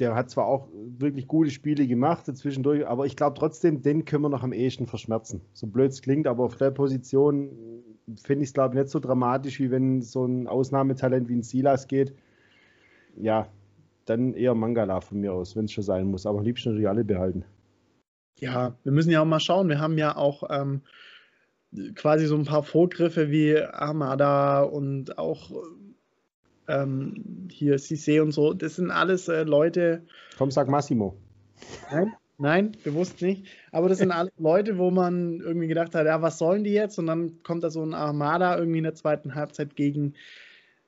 der 0.00 0.16
hat 0.16 0.30
zwar 0.30 0.46
auch 0.46 0.66
wirklich 0.74 1.28
gute 1.28 1.52
Spiele 1.52 1.86
gemacht 1.86 2.26
zwischendurch, 2.26 2.84
aber 2.88 3.06
ich 3.06 3.14
glaube 3.14 3.38
trotzdem, 3.38 3.82
den 3.82 4.04
können 4.04 4.24
wir 4.24 4.30
noch 4.30 4.42
am 4.42 4.52
ehesten 4.52 4.88
verschmerzen. 4.88 5.42
So 5.52 5.68
blöd 5.68 5.92
es 5.92 6.02
klingt, 6.02 6.26
aber 6.26 6.42
auf 6.42 6.56
der 6.56 6.72
Position 6.72 7.50
finde 8.20 8.42
ich 8.42 8.48
es, 8.48 8.52
glaube 8.52 8.74
ich, 8.74 8.80
nicht 8.80 8.90
so 8.90 8.98
dramatisch, 8.98 9.60
wie 9.60 9.70
wenn 9.70 10.02
so 10.02 10.24
ein 10.24 10.48
Ausnahmetalent 10.48 11.28
wie 11.28 11.36
ein 11.36 11.44
Silas 11.44 11.86
geht. 11.86 12.16
Ja, 13.16 13.46
dann 14.06 14.34
eher 14.34 14.56
Mangala 14.56 15.00
von 15.00 15.20
mir 15.20 15.32
aus, 15.32 15.54
wenn 15.54 15.66
es 15.66 15.72
schon 15.72 15.84
sein 15.84 16.10
muss. 16.10 16.26
Aber 16.26 16.38
am 16.40 16.44
liebsten 16.44 16.70
natürlich 16.70 16.88
alle 16.88 17.04
behalten 17.04 17.44
ja, 18.38 18.76
wir 18.82 18.92
müssen 18.92 19.10
ja 19.10 19.20
auch 19.20 19.26
mal 19.26 19.40
schauen. 19.40 19.68
Wir 19.68 19.80
haben 19.80 19.98
ja 19.98 20.16
auch 20.16 20.44
ähm, 20.50 20.82
quasi 21.94 22.26
so 22.26 22.36
ein 22.36 22.44
paar 22.44 22.62
Vorgriffe 22.62 23.30
wie 23.30 23.58
Armada 23.58 24.62
und 24.62 25.18
auch 25.18 25.50
ähm, 26.68 27.48
hier 27.50 27.78
Cissé 27.78 28.20
und 28.20 28.32
so. 28.32 28.54
Das 28.54 28.76
sind 28.76 28.90
alles 28.90 29.28
äh, 29.28 29.42
Leute. 29.42 30.02
Komm, 30.38 30.50
sag 30.50 30.68
Massimo. 30.68 31.16
Nein, 31.90 32.12
nein, 32.38 32.72
bewusst 32.84 33.20
nicht. 33.22 33.46
Aber 33.72 33.88
das 33.88 33.98
sind 33.98 34.12
alles 34.12 34.32
Leute, 34.38 34.78
wo 34.78 34.90
man 34.90 35.40
irgendwie 35.40 35.68
gedacht 35.68 35.94
hat, 35.94 36.06
ja, 36.06 36.22
was 36.22 36.38
sollen 36.38 36.64
die 36.64 36.72
jetzt? 36.72 36.98
Und 36.98 37.06
dann 37.06 37.42
kommt 37.42 37.64
da 37.64 37.70
so 37.70 37.84
ein 37.84 37.94
Armada 37.94 38.56
irgendwie 38.56 38.78
in 38.78 38.84
der 38.84 38.94
zweiten 38.94 39.34
Halbzeit 39.34 39.76
gegen 39.76 40.14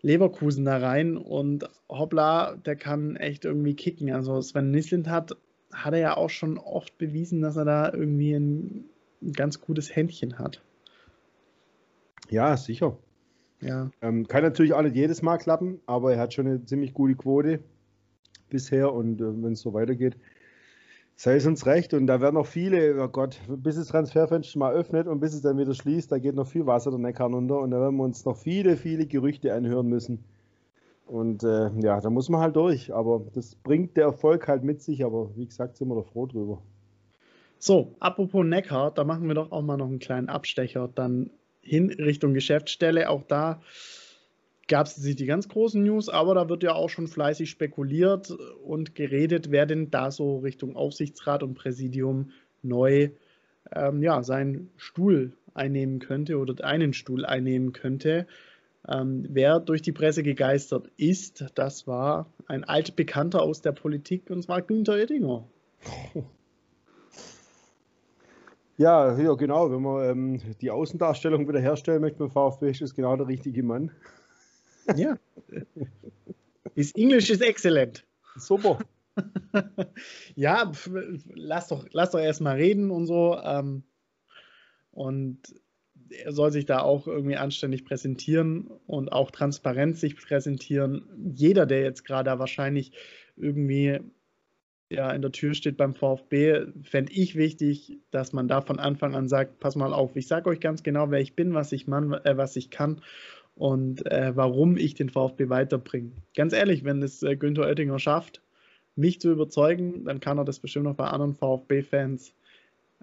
Leverkusen 0.00 0.64
da 0.64 0.78
rein 0.78 1.16
und 1.16 1.68
hoppla, 1.88 2.56
der 2.56 2.76
kann 2.76 3.16
echt 3.16 3.44
irgendwie 3.44 3.74
kicken. 3.74 4.12
Also 4.12 4.40
Sven 4.40 4.70
Nislint 4.70 5.08
hat 5.08 5.36
hat 5.72 5.94
er 5.94 6.00
ja 6.00 6.16
auch 6.16 6.30
schon 6.30 6.58
oft 6.58 6.98
bewiesen, 6.98 7.42
dass 7.42 7.56
er 7.56 7.64
da 7.64 7.92
irgendwie 7.92 8.34
ein, 8.34 8.84
ein 9.22 9.32
ganz 9.32 9.60
gutes 9.60 9.94
Händchen 9.94 10.38
hat. 10.38 10.62
Ja, 12.30 12.56
sicher. 12.56 12.96
Ja. 13.60 13.90
Ähm, 14.00 14.26
kann 14.26 14.42
natürlich 14.42 14.74
auch 14.74 14.82
nicht 14.82 14.96
jedes 14.96 15.22
Mal 15.22 15.38
klappen, 15.38 15.80
aber 15.86 16.12
er 16.12 16.20
hat 16.20 16.34
schon 16.34 16.46
eine 16.46 16.64
ziemlich 16.64 16.94
gute 16.94 17.14
Quote 17.14 17.60
bisher 18.48 18.92
und 18.92 19.20
äh, 19.20 19.42
wenn 19.42 19.52
es 19.52 19.60
so 19.60 19.72
weitergeht, 19.72 20.16
sei 21.14 21.36
es 21.36 21.46
uns 21.46 21.66
recht. 21.66 21.94
Und 21.94 22.06
da 22.06 22.20
werden 22.20 22.34
noch 22.34 22.46
viele, 22.46 23.02
oh 23.02 23.08
Gott, 23.08 23.40
bis 23.48 23.76
das 23.76 23.88
Transferfenster 23.88 24.58
mal 24.58 24.74
öffnet 24.74 25.06
und 25.06 25.20
bis 25.20 25.34
es 25.34 25.42
dann 25.42 25.58
wieder 25.58 25.74
schließt, 25.74 26.10
da 26.10 26.18
geht 26.18 26.34
noch 26.34 26.48
viel 26.48 26.66
Wasser 26.66 26.90
der 26.90 26.98
Neckar 26.98 27.30
runter 27.30 27.60
und 27.60 27.70
da 27.70 27.80
werden 27.80 27.96
wir 27.96 28.04
uns 28.04 28.24
noch 28.24 28.36
viele, 28.36 28.76
viele 28.76 29.06
Gerüchte 29.06 29.54
anhören 29.54 29.86
müssen 29.86 30.24
und 31.12 31.44
äh, 31.44 31.68
ja, 31.82 32.00
da 32.00 32.08
muss 32.08 32.30
man 32.30 32.40
halt 32.40 32.56
durch. 32.56 32.94
Aber 32.94 33.26
das 33.34 33.54
bringt 33.54 33.98
der 33.98 34.04
Erfolg 34.04 34.48
halt 34.48 34.64
mit 34.64 34.80
sich. 34.80 35.04
Aber 35.04 35.36
wie 35.36 35.44
gesagt, 35.44 35.76
sind 35.76 35.88
wir 35.88 35.94
da 35.94 36.02
froh 36.02 36.24
drüber. 36.24 36.62
So, 37.58 37.94
apropos 38.00 38.46
Neckar, 38.46 38.92
da 38.92 39.04
machen 39.04 39.28
wir 39.28 39.34
doch 39.34 39.52
auch 39.52 39.60
mal 39.60 39.76
noch 39.76 39.88
einen 39.88 39.98
kleinen 39.98 40.30
Abstecher 40.30 40.88
dann 40.88 41.28
hin 41.60 41.90
Richtung 41.90 42.32
Geschäftsstelle. 42.32 43.10
Auch 43.10 43.24
da 43.24 43.60
gab 44.68 44.86
es 44.86 44.94
die 44.94 45.26
ganz 45.26 45.50
großen 45.50 45.82
News, 45.82 46.08
aber 46.08 46.34
da 46.34 46.48
wird 46.48 46.62
ja 46.62 46.72
auch 46.72 46.88
schon 46.88 47.08
fleißig 47.08 47.50
spekuliert 47.50 48.30
und 48.64 48.94
geredet, 48.94 49.50
wer 49.50 49.66
denn 49.66 49.90
da 49.90 50.10
so 50.10 50.38
Richtung 50.38 50.76
Aufsichtsrat 50.76 51.42
und 51.42 51.52
Präsidium 51.52 52.30
neu 52.62 53.10
ähm, 53.70 54.02
ja, 54.02 54.22
seinen 54.22 54.70
Stuhl 54.78 55.34
einnehmen 55.52 55.98
könnte 55.98 56.38
oder 56.38 56.64
einen 56.64 56.94
Stuhl 56.94 57.26
einnehmen 57.26 57.74
könnte. 57.74 58.26
Ähm, 58.88 59.26
wer 59.28 59.60
durch 59.60 59.82
die 59.82 59.92
Presse 59.92 60.22
gegeistert 60.22 60.88
ist, 60.96 61.44
das 61.54 61.86
war 61.86 62.26
ein 62.46 62.64
altbekannter 62.64 63.42
aus 63.42 63.62
der 63.62 63.72
Politik 63.72 64.30
und 64.30 64.42
zwar 64.42 64.62
Günther 64.62 64.94
Oettinger. 64.94 65.46
Ja, 68.78 69.16
ja, 69.16 69.34
genau. 69.34 69.70
Wenn 69.70 69.82
man 69.82 70.10
ähm, 70.10 70.40
die 70.60 70.70
Außendarstellung 70.70 71.46
wiederherstellen 71.46 72.00
möchte 72.00 72.18
beim 72.18 72.30
VfB, 72.30 72.70
ist 72.70 72.94
genau 72.96 73.16
der 73.16 73.28
richtige 73.28 73.62
Mann. 73.62 73.90
Ja. 74.96 75.16
His 76.74 76.92
English 76.96 77.30
is 77.30 77.40
excellent. 77.40 78.04
Super. 78.34 78.80
ja, 80.34 80.72
lass 81.36 81.68
doch, 81.68 81.86
lass 81.92 82.10
doch 82.10 82.18
erstmal 82.18 82.56
reden 82.56 82.90
und 82.90 83.06
so. 83.06 83.38
Ähm, 83.44 83.84
und 84.90 85.38
er 86.12 86.32
soll 86.32 86.52
sich 86.52 86.66
da 86.66 86.80
auch 86.80 87.06
irgendwie 87.06 87.36
anständig 87.36 87.84
präsentieren 87.84 88.70
und 88.86 89.10
auch 89.12 89.30
transparent 89.30 89.98
sich 89.98 90.16
präsentieren. 90.16 91.04
Jeder, 91.34 91.66
der 91.66 91.82
jetzt 91.82 92.04
gerade 92.04 92.38
wahrscheinlich 92.38 92.92
irgendwie 93.36 94.00
ja, 94.92 95.10
in 95.10 95.22
der 95.22 95.32
Tür 95.32 95.54
steht 95.54 95.78
beim 95.78 95.94
VfB, 95.94 96.66
fände 96.82 97.12
ich 97.12 97.34
wichtig, 97.34 97.98
dass 98.10 98.32
man 98.32 98.46
da 98.46 98.60
von 98.60 98.78
Anfang 98.78 99.14
an 99.14 99.26
sagt, 99.26 99.58
pass 99.58 99.74
mal 99.74 99.92
auf, 99.92 100.16
ich 100.16 100.26
sage 100.26 100.50
euch 100.50 100.60
ganz 100.60 100.82
genau, 100.82 101.10
wer 101.10 101.20
ich 101.20 101.34
bin, 101.34 101.54
was 101.54 101.72
ich, 101.72 101.86
Mann, 101.86 102.12
äh, 102.12 102.36
was 102.36 102.56
ich 102.56 102.70
kann 102.70 103.00
und 103.54 104.04
äh, 104.06 104.32
warum 104.36 104.76
ich 104.76 104.94
den 104.94 105.08
VfB 105.08 105.48
weiterbringe. 105.48 106.12
Ganz 106.36 106.52
ehrlich, 106.52 106.84
wenn 106.84 107.02
es 107.02 107.22
äh, 107.22 107.36
Günther 107.36 107.66
Oettinger 107.66 107.98
schafft, 107.98 108.42
mich 108.94 109.20
zu 109.20 109.30
überzeugen, 109.32 110.04
dann 110.04 110.20
kann 110.20 110.38
er 110.38 110.44
das 110.44 110.58
bestimmt 110.58 110.84
noch 110.84 110.96
bei 110.96 111.06
anderen 111.06 111.34
VfB-Fans. 111.34 112.34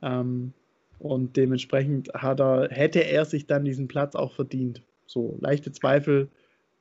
Ähm, 0.03 0.53
und 0.99 1.37
dementsprechend 1.37 2.13
hat 2.13 2.39
er, 2.39 2.69
hätte 2.69 2.99
er 2.99 3.25
sich 3.25 3.47
dann 3.47 3.65
diesen 3.65 3.87
Platz 3.87 4.15
auch 4.15 4.33
verdient. 4.33 4.83
So, 5.05 5.37
leichte 5.39 5.71
Zweifel 5.71 6.29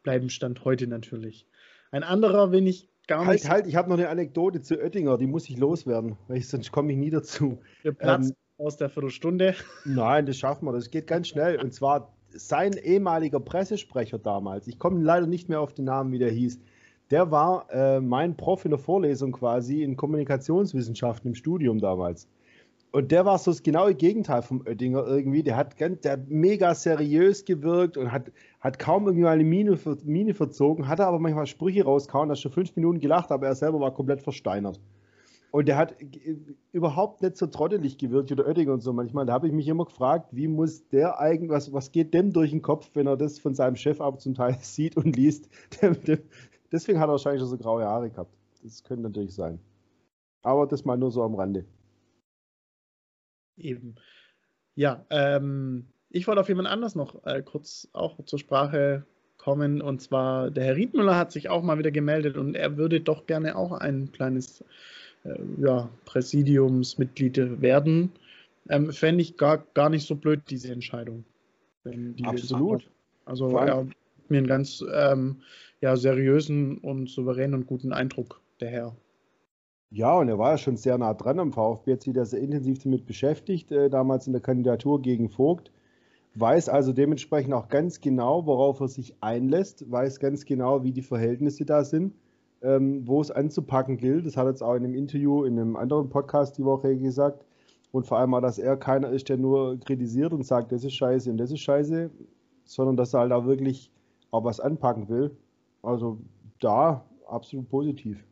bleiben 0.03 0.29
Stand 0.29 0.65
heute 0.65 0.87
natürlich. 0.87 1.47
Ein 1.91 2.03
anderer, 2.03 2.53
wenn 2.53 2.67
ich 2.67 2.89
gar 3.07 3.27
halt, 3.27 3.41
nicht. 3.41 3.49
Halt, 3.49 3.67
ich 3.67 3.77
habe 3.77 3.89
noch 3.89 3.97
eine 3.97 4.09
Anekdote 4.09 4.61
zu 4.61 4.79
Oettinger, 4.79 5.19
die 5.19 5.27
muss 5.27 5.49
ich 5.49 5.57
loswerden, 5.57 6.17
weil 6.29 6.39
ich, 6.39 6.49
sonst 6.49 6.71
komme 6.73 6.93
ich 6.93 6.99
nie 6.99 7.11
dazu. 7.11 7.59
Der 7.85 7.93
Platz 7.93 8.29
ähm, 8.29 8.37
aus 8.59 8.77
der 8.77 8.91
Viertelstunde. 8.91 9.55
Nein, 9.85 10.27
das 10.27 10.37
schaffen 10.37 10.67
wir, 10.67 10.73
das 10.73 10.91
geht 10.91 11.07
ganz 11.07 11.29
schnell. 11.29 11.61
Und 11.61 11.73
zwar 11.73 12.13
sein 12.31 12.75
ehemaliger 12.75 13.41
Pressesprecher 13.41 14.19
damals, 14.19 14.67
ich 14.67 14.79
komme 14.79 15.03
leider 15.03 15.27
nicht 15.27 15.49
mehr 15.49 15.61
auf 15.61 15.73
den 15.73 15.87
Namen, 15.87 16.13
wie 16.13 16.19
der 16.19 16.31
hieß, 16.31 16.61
der 17.11 17.31
war 17.31 17.67
äh, 17.71 18.01
mein 18.01 18.37
Prof 18.37 18.65
in 18.65 18.71
der 18.71 18.79
Vorlesung 18.79 19.33
quasi 19.33 19.83
in 19.83 19.97
Kommunikationswissenschaften 19.97 21.31
im 21.31 21.35
Studium 21.35 21.79
damals. 21.79 22.29
Und 22.91 23.13
der 23.13 23.27
war 23.27 23.39
so 23.39 23.51
das 23.51 23.63
genaue 23.63 23.95
Gegenteil 23.95 24.41
vom 24.41 24.63
Oettinger 24.67 25.07
irgendwie. 25.07 25.43
Der 25.43 25.57
hat, 25.57 25.79
der 25.79 26.13
hat 26.13 26.29
mega 26.29 26.75
seriös 26.75 27.45
gewirkt 27.45 27.99
und 27.99 28.11
hat, 28.11 28.33
hat 28.61 28.79
kaum 28.79 29.07
irgendwie 29.07 29.27
eine 29.27 29.45
Mine, 29.45 29.79
Mine 30.05 30.35
verzogen, 30.35 30.89
hatte 30.89 31.07
aber 31.07 31.19
manchmal 31.19 31.47
Sprüche 31.47 31.85
rauskauen, 31.85 32.31
dass 32.31 32.41
schon 32.41 32.53
fünf 32.53 32.75
Minuten 32.77 32.99
gelacht, 32.99 33.31
aber 33.31 33.47
er 33.47 33.55
selber 33.55 33.81
war 33.81 33.93
komplett 33.93 34.23
versteinert. 34.23 34.81
Und 35.51 35.69
der 35.69 35.77
hat 35.77 35.97
überhaupt 36.73 37.23
nicht 37.23 37.37
so 37.37 37.47
trottelig 37.47 37.99
gewirkt 37.99 38.31
wie 38.31 38.37
der 38.37 38.47
Oettinger 38.47 38.73
und 38.73 38.83
so 38.83 38.93
manchmal. 38.93 39.27
Da 39.27 39.33
habe 39.35 39.47
ich 39.47 39.53
mich 39.53 39.69
immer 39.69 39.85
gefragt, 39.85 40.29
wie 40.33 40.49
muss 40.49 40.89
der 40.89 41.19
eigentlich, 41.19 41.51
was, 41.51 41.73
was 41.73 41.93
geht 41.93 42.13
dem 42.13 42.33
durch 42.33 42.51
den 42.51 42.63
Kopf, 42.63 42.91
wenn 42.95 43.07
er 43.07 43.17
das 43.17 43.39
von 43.39 43.55
seinem 43.55 43.77
Chef 43.77 44.01
ab 44.01 44.21
zum 44.21 44.35
Teil 44.35 44.57
sieht 44.61 44.97
und 44.97 45.15
liest. 45.17 45.49
deswegen 46.73 47.01
hat 47.01 47.09
er 47.09 47.13
wahrscheinlich 47.13 47.41
schon 47.41 47.51
so 47.51 47.59
graue 47.59 47.85
Haare 47.85 48.11
gehabt. 48.11 48.35
Das 48.63 48.83
könnte 48.83 49.05
natürlich 49.05 49.35
sein. 49.35 49.59
Aber 50.43 50.67
das 50.67 50.85
mal 50.85 50.97
nur 50.97 51.11
so 51.11 51.23
am 51.23 51.35
Rande. 51.35 51.65
Eben. 53.59 53.97
Ja, 54.75 55.05
ähm, 55.11 55.87
ich 56.11 56.27
wollte 56.27 56.41
auf 56.41 56.49
jemand 56.49 56.69
anders 56.69 56.95
noch 56.95 57.25
äh, 57.25 57.43
kurz 57.43 57.89
auch 57.93 58.25
zur 58.25 58.39
Sprache 58.39 59.05
kommen. 59.37 59.81
Und 59.81 60.01
zwar 60.01 60.51
der 60.51 60.65
Herr 60.65 60.77
Riedmüller 60.77 61.17
hat 61.17 61.33
sich 61.33 61.49
auch 61.49 61.63
mal 61.63 61.79
wieder 61.79 61.91
gemeldet 61.91 62.37
und 62.37 62.55
er 62.55 62.77
würde 62.77 63.01
doch 63.01 63.27
gerne 63.27 63.57
auch 63.57 63.73
ein 63.73 64.13
kleines 64.13 64.65
äh, 65.25 65.39
ja, 65.59 65.89
Präsidiumsmitglied 66.05 67.61
werden. 67.61 68.13
Ähm, 68.69 68.93
Fände 68.93 69.23
ich 69.23 69.37
gar, 69.37 69.65
gar 69.75 69.89
nicht 69.89 70.07
so 70.07 70.15
blöd, 70.15 70.43
diese 70.51 70.73
Entscheidung. 70.73 71.25
Die 71.85 72.25
Absolut. 72.25 72.89
Also 73.25 73.57
er 73.57 73.79
hat 73.79 73.87
mir 74.29 74.39
einen 74.39 74.47
ganz 74.47 74.85
ähm, 74.93 75.37
ja, 75.81 75.97
seriösen 75.97 76.79
und 76.79 77.09
souveränen 77.09 77.55
und 77.55 77.67
guten 77.67 77.93
Eindruck, 77.93 78.41
der 78.61 78.69
Herr. 78.69 78.97
Ja, 79.91 80.19
und 80.19 80.29
er 80.29 80.39
war 80.39 80.53
ja 80.53 80.59
schon 80.59 80.77
sehr 80.77 80.99
nah 80.99 81.15
dran 81.15 81.39
am 81.39 81.53
VfB, 81.53 81.93
hat 81.95 82.03
sich 82.03 82.13
da 82.15 82.25
sehr 82.25 82.41
intensiv 82.41 82.83
damit 82.83 83.07
beschäftigt, 83.07 83.73
äh, 83.73 83.89
damals 83.89 84.27
in 84.27 84.35
der 84.35 84.43
Kandidatur 84.43 85.01
gegen 85.01 85.31
Vogt. 85.31 85.73
Weiß 86.35 86.69
also 86.69 86.93
dementsprechend 86.93 87.55
auch 87.55 87.69
ganz 87.69 88.01
genau, 88.01 88.47
worauf 88.47 88.81
er 88.81 88.89
sich 88.89 89.17
einlässt, 89.23 89.91
weiß 89.91 90.21
ganz 90.21 90.45
genau, 90.45 90.85
wie 90.85 90.93
die 90.93 91.03
Verhältnisse 91.03 91.65
da 91.65 91.85
sind, 91.85 92.15
ähm, 92.63 93.07
wo 93.09 93.21
es 93.21 93.31
anzupacken 93.31 93.97
gilt. 93.97 94.27
Das 94.27 94.37
hat 94.37 94.45
er 94.47 94.51
jetzt 94.51 94.63
auch 94.63 94.75
in 94.75 94.85
einem 94.85 94.95
Interview, 94.95 95.45
in 95.45 95.59
einem 95.59 95.77
anderen 95.77 96.11
Podcast 96.11 96.59
die 96.59 96.65
Woche 96.65 96.97
gesagt. 96.99 97.45
Und 97.91 98.07
vor 98.07 98.19
allem 98.19 98.35
auch, 98.35 98.43
dass 98.43 98.59
er 98.59 98.77
keiner 98.77 99.11
ist, 99.11 99.31
der 99.31 99.39
nur 99.39 99.81
kritisiert 99.81 100.33
und 100.35 100.45
sagt, 100.45 100.73
das 100.73 100.85
ist 100.85 100.95
scheiße 100.95 101.31
und 101.31 101.39
das 101.39 101.51
ist 101.51 101.61
scheiße, 101.61 102.11
sondern 102.65 102.97
dass 102.97 103.15
er 103.15 103.21
halt 103.21 103.33
auch 103.33 103.47
wirklich 103.47 103.91
auch 104.31 104.45
was 104.45 104.61
anpacken 104.61 105.09
will. 105.09 105.37
Also 105.83 106.19
da 106.61 107.05
absolut 107.27 107.69
positiv. 107.71 108.28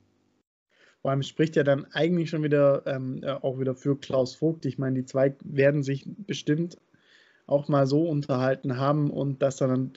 Vor 1.07 1.13
allem 1.13 1.23
spricht 1.23 1.55
ja 1.55 1.63
dann 1.63 1.87
eigentlich 1.93 2.31
schon 2.31 2.43
wieder 2.43 2.85
ähm, 2.85 3.23
auch 3.23 3.61
wieder 3.61 3.77
für 3.77 3.97
Klaus 3.97 4.35
Vogt. 4.35 4.67
Ich 4.67 4.77
meine, 4.77 4.97
die 4.97 5.05
zwei 5.05 5.37
werden 5.45 5.85
sich 5.85 6.05
bestimmt 6.05 6.79
auch 7.47 7.69
mal 7.69 7.87
so 7.87 8.09
unterhalten 8.09 8.77
haben 8.77 9.11
und 9.11 9.41
dass 9.41 9.59
dann 9.59 9.93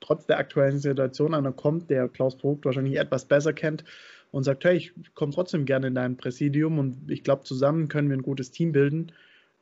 trotz 0.00 0.24
der 0.24 0.38
aktuellen 0.38 0.78
Situation 0.78 1.34
einer 1.34 1.52
kommt, 1.52 1.90
der 1.90 2.08
Klaus 2.08 2.36
Vogt 2.36 2.64
wahrscheinlich 2.64 2.96
etwas 2.96 3.26
besser 3.26 3.52
kennt 3.52 3.84
und 4.30 4.44
sagt, 4.44 4.64
hey, 4.64 4.78
ich 4.78 4.94
komme 5.14 5.30
trotzdem 5.30 5.66
gerne 5.66 5.88
in 5.88 5.94
dein 5.94 6.16
Präsidium 6.16 6.78
und 6.78 7.10
ich 7.10 7.22
glaube, 7.22 7.44
zusammen 7.44 7.88
können 7.88 8.08
wir 8.08 8.16
ein 8.16 8.22
gutes 8.22 8.50
Team 8.50 8.72
bilden. 8.72 9.12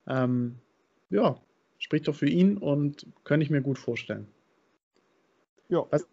Ähm, 0.07 0.61
ja, 1.11 1.41
spricht 1.81 2.07
doch 2.07 2.15
für 2.15 2.29
ihn 2.29 2.57
und 2.57 3.05
könnte 3.25 3.43
ich 3.43 3.51
mir 3.51 3.63
gut 3.63 3.81
vorstellen. 3.81 4.29
Ja. 5.69 5.87
Was, 5.91 6.07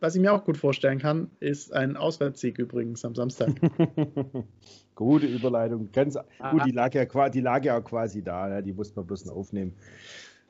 was 0.00 0.14
ich 0.14 0.20
mir 0.20 0.32
auch 0.32 0.44
gut 0.44 0.56
vorstellen 0.56 0.98
kann, 0.98 1.30
ist 1.40 1.72
ein 1.72 1.96
Auswärtssieg 1.96 2.58
übrigens 2.58 3.04
am 3.04 3.14
Samstag. 3.14 3.50
Gute 4.94 5.26
Überleitung. 5.26 5.90
Ganz. 5.92 6.18
Gut, 6.50 6.64
die 6.66 6.72
lag, 6.72 6.92
ja, 6.94 7.28
die 7.28 7.40
lag 7.40 7.64
ja 7.64 7.78
auch 7.78 7.84
quasi 7.84 8.22
da, 8.22 8.48
ja, 8.48 8.62
die 8.62 8.72
musste 8.72 8.96
man 8.96 9.06
bloß 9.06 9.26
noch 9.26 9.36
aufnehmen. 9.36 9.74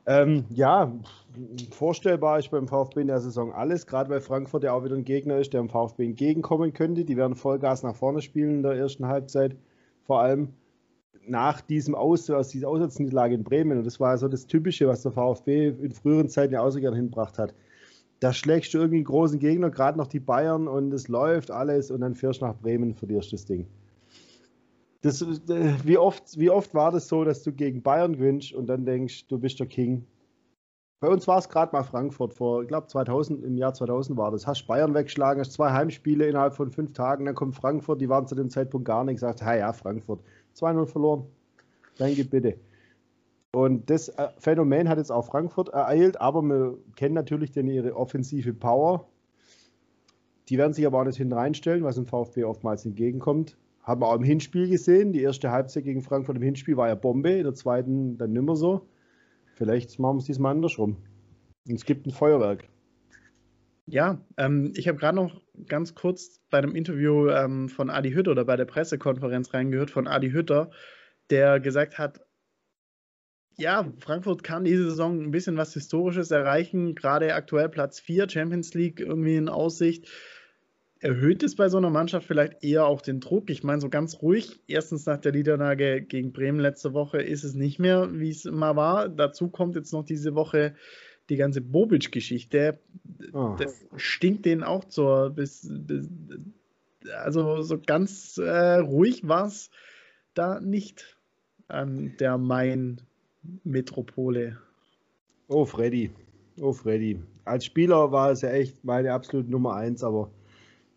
Ähm, 0.07 0.45
ja, 0.49 0.91
vorstellbar 1.71 2.39
ist 2.39 2.49
beim 2.49 2.67
VfB 2.67 3.01
in 3.01 3.07
der 3.07 3.19
Saison 3.19 3.53
alles, 3.53 3.85
gerade 3.85 4.09
weil 4.09 4.19
Frankfurt 4.19 4.63
ja 4.63 4.73
auch 4.73 4.83
wieder 4.83 4.95
ein 4.95 5.05
Gegner 5.05 5.37
ist, 5.37 5.53
der 5.53 5.61
dem 5.61 5.69
VfB 5.69 6.05
entgegenkommen 6.05 6.73
könnte. 6.73 7.05
Die 7.05 7.17
werden 7.17 7.35
Vollgas 7.35 7.83
nach 7.83 7.95
vorne 7.95 8.21
spielen 8.21 8.55
in 8.55 8.63
der 8.63 8.73
ersten 8.73 9.05
Halbzeit, 9.05 9.55
vor 10.03 10.21
allem 10.21 10.53
nach 11.27 11.61
diesem 11.61 11.93
Aus, 11.93 12.29
aus 12.31 12.47
dieser 12.49 12.67
Auswärtsniederlage 12.67 13.35
in 13.35 13.43
Bremen. 13.43 13.77
Und 13.77 13.85
das 13.85 13.99
war 13.99 14.17
so 14.17 14.27
das 14.27 14.47
Typische, 14.47 14.87
was 14.87 15.03
der 15.03 15.11
VfB 15.11 15.67
in 15.67 15.91
früheren 15.91 16.29
Zeiten 16.29 16.53
ja 16.53 16.61
auch 16.61 16.71
so 16.71 16.79
gerne 16.79 16.95
hinbracht 16.95 17.37
hat 17.37 17.53
da 18.21 18.33
schlägst 18.33 18.73
du 18.73 18.77
irgendwie 18.77 18.97
einen 18.97 19.05
großen 19.05 19.39
Gegner, 19.39 19.71
gerade 19.71 19.97
noch 19.97 20.05
die 20.05 20.19
Bayern 20.19 20.67
und 20.67 20.93
es 20.93 21.07
läuft 21.07 21.49
alles 21.49 21.89
und 21.89 22.01
dann 22.01 22.13
fährst 22.13 22.41
du 22.41 22.45
nach 22.45 22.55
Bremen 22.55 22.93
verlierst 22.93 23.33
das 23.33 23.45
Ding. 23.45 23.67
Das, 25.01 25.23
äh, 25.23 25.73
wie, 25.83 25.97
oft, 25.97 26.37
wie 26.37 26.51
oft 26.51 26.75
war 26.75 26.91
das 26.91 27.07
so, 27.07 27.23
dass 27.23 27.41
du 27.41 27.51
gegen 27.51 27.81
Bayern 27.81 28.13
gewinnst 28.13 28.53
und 28.53 28.67
dann 28.67 28.85
denkst, 28.85 29.27
du 29.27 29.39
bist 29.39 29.59
der 29.59 29.65
King? 29.65 30.05
Bei 30.99 31.09
uns 31.09 31.27
war 31.27 31.39
es 31.39 31.49
gerade 31.49 31.75
mal 31.75 31.81
Frankfurt 31.81 32.35
vor, 32.35 32.61
ich 32.61 32.67
glaube 32.67 32.85
2000, 32.85 33.43
im 33.43 33.57
Jahr 33.57 33.73
2000 33.73 34.15
war 34.15 34.29
das. 34.29 34.45
Hast 34.45 34.67
Bayern 34.67 34.93
weggeschlagen, 34.93 35.39
hast 35.39 35.53
zwei 35.53 35.71
Heimspiele 35.71 36.27
innerhalb 36.27 36.53
von 36.53 36.69
fünf 36.69 36.93
Tagen, 36.93 37.25
dann 37.25 37.33
kommt 37.33 37.55
Frankfurt, 37.55 38.01
die 38.01 38.09
waren 38.09 38.27
zu 38.27 38.35
dem 38.35 38.51
Zeitpunkt 38.51 38.85
gar 38.85 39.03
nicht, 39.03 39.15
gesagt, 39.15 39.41
ja, 39.41 39.55
ja, 39.55 39.73
Frankfurt, 39.73 40.19
2-0 40.55 40.85
verloren. 40.85 41.25
Danke, 41.97 42.23
bitte. 42.23 42.57
Und 43.53 43.89
das 43.89 44.09
äh, 44.09 44.29
Phänomen 44.37 44.87
hat 44.87 44.97
jetzt 44.97 45.11
auch 45.11 45.25
Frankfurt 45.25 45.69
ereilt, 45.69 46.19
aber 46.21 46.41
wir 46.41 46.77
kennen 46.95 47.15
natürlich 47.15 47.51
denn 47.51 47.67
ihre 47.67 47.95
offensive 47.95 48.53
Power. 48.53 49.07
Die 50.49 50.57
werden 50.57 50.73
sich 50.73 50.85
aber 50.85 50.99
auch 50.99 51.05
nicht 51.05 51.17
hinten 51.17 51.33
reinstellen, 51.33 51.83
was 51.83 51.95
dem 51.95 52.05
VfB 52.05 52.45
oftmals 52.45 52.85
entgegenkommt. 52.85 53.57
Haben 53.83 54.01
wir 54.01 54.07
auch 54.07 54.15
im 54.15 54.23
Hinspiel 54.23 54.69
gesehen. 54.69 55.11
Die 55.11 55.21
erste 55.21 55.51
Halbzeit 55.51 55.83
gegen 55.83 56.01
Frankfurt 56.01 56.37
im 56.37 56.41
Hinspiel 56.41 56.77
war 56.77 56.87
ja 56.87 56.95
Bombe, 56.95 57.31
in 57.31 57.43
der 57.43 57.53
zweiten 57.53 58.17
dann 58.17 58.31
nimmer 58.31 58.55
so. 58.55 58.87
Vielleicht 59.55 59.99
machen 59.99 60.17
wir 60.17 60.19
es 60.19 60.25
diesmal 60.25 60.53
andersrum. 60.53 60.97
Und 61.67 61.75
es 61.75 61.85
gibt 61.85 62.07
ein 62.07 62.11
Feuerwerk. 62.11 62.67
Ja, 63.85 64.21
ähm, 64.37 64.71
ich 64.75 64.87
habe 64.87 64.97
gerade 64.97 65.15
noch 65.15 65.41
ganz 65.67 65.95
kurz 65.95 66.39
bei 66.49 66.59
einem 66.59 66.75
Interview 66.75 67.27
ähm, 67.29 67.67
von 67.67 67.89
Adi 67.89 68.11
Hütter 68.11 68.31
oder 68.31 68.45
bei 68.45 68.55
der 68.55 68.65
Pressekonferenz 68.65 69.53
reingehört 69.53 69.91
von 69.91 70.07
Adi 70.07 70.31
Hütter, 70.31 70.71
der 71.29 71.59
gesagt 71.59 71.97
hat, 71.97 72.21
ja, 73.57 73.91
Frankfurt 73.99 74.43
kann 74.43 74.63
diese 74.63 74.89
Saison 74.89 75.21
ein 75.21 75.31
bisschen 75.31 75.57
was 75.57 75.73
Historisches 75.73 76.31
erreichen. 76.31 76.95
Gerade 76.95 77.33
aktuell 77.33 77.69
Platz 77.69 77.99
4, 77.99 78.29
Champions 78.29 78.73
League 78.73 78.99
irgendwie 78.99 79.35
in 79.35 79.49
Aussicht. 79.49 80.07
Erhöht 80.99 81.41
es 81.41 81.55
bei 81.55 81.67
so 81.67 81.77
einer 81.77 81.89
Mannschaft 81.89 82.27
vielleicht 82.27 82.63
eher 82.63 82.85
auch 82.85 83.01
den 83.01 83.19
Druck? 83.19 83.49
Ich 83.49 83.63
meine, 83.63 83.81
so 83.81 83.89
ganz 83.89 84.21
ruhig, 84.21 84.59
erstens 84.67 85.07
nach 85.07 85.17
der 85.17 85.31
Niederlage 85.31 86.01
gegen 86.01 86.31
Bremen 86.31 86.59
letzte 86.59 86.93
Woche 86.93 87.21
ist 87.21 87.43
es 87.43 87.55
nicht 87.55 87.79
mehr, 87.79 88.09
wie 88.13 88.29
es 88.29 88.45
immer 88.45 88.75
war. 88.75 89.09
Dazu 89.09 89.49
kommt 89.49 89.75
jetzt 89.75 89.93
noch 89.93 90.05
diese 90.05 90.35
Woche 90.35 90.75
die 91.29 91.37
ganze 91.37 91.61
Bobic-Geschichte. 91.61 92.79
Oh. 93.33 93.55
Das 93.57 93.83
stinkt 93.95 94.45
denen 94.45 94.63
auch 94.63 94.85
zur. 94.85 95.31
Bis, 95.31 95.67
bis, 95.71 96.07
also 97.15 97.61
so 97.63 97.79
ganz 97.79 98.37
äh, 98.37 98.75
ruhig 98.75 99.27
war 99.27 99.47
es 99.47 99.71
da 100.33 100.59
nicht 100.59 101.17
an 101.67 102.15
der 102.19 102.37
Main 102.37 103.01
Metropole. 103.63 104.57
Oh, 105.47 105.65
Freddy. 105.65 106.11
Oh, 106.59 106.73
Freddy. 106.73 107.19
Als 107.45 107.65
Spieler 107.65 108.11
war 108.11 108.31
es 108.31 108.41
ja 108.41 108.49
echt 108.49 108.83
meine 108.83 109.13
absolute 109.13 109.49
Nummer 109.49 109.75
eins, 109.75 110.03
aber 110.03 110.29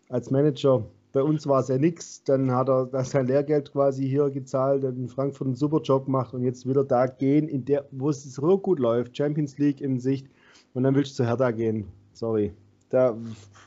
als 0.09 0.29
Manager, 0.29 0.85
bei 1.11 1.23
uns 1.23 1.47
war 1.47 1.61
es 1.61 1.69
ja 1.69 1.77
nichts. 1.77 2.23
Dann 2.23 2.51
hat 2.51 2.69
er 2.69 2.85
das 2.85 3.11
sein 3.11 3.27
Lehrgeld 3.27 3.71
quasi 3.71 4.07
hier 4.07 4.29
gezahlt, 4.29 4.83
in 4.83 5.07
Frankfurt 5.07 5.47
einen 5.47 5.55
super 5.55 5.81
Job 5.81 6.05
gemacht 6.05 6.33
und 6.33 6.43
jetzt 6.43 6.65
will 6.65 6.77
er 6.77 6.83
da 6.83 7.07
gehen, 7.07 7.47
in 7.47 7.65
der, 7.65 7.85
wo 7.91 8.09
es 8.09 8.23
so 8.23 8.57
gut 8.57 8.79
läuft, 8.79 9.17
Champions 9.17 9.57
League 9.57 9.81
in 9.81 9.99
Sicht, 9.99 10.27
und 10.73 10.83
dann 10.83 10.93
willst 10.93 11.11
du 11.11 11.23
zu 11.23 11.27
Hertha 11.27 11.51
gehen. 11.51 11.87
Sorry. 12.13 12.53
Da 12.89 13.17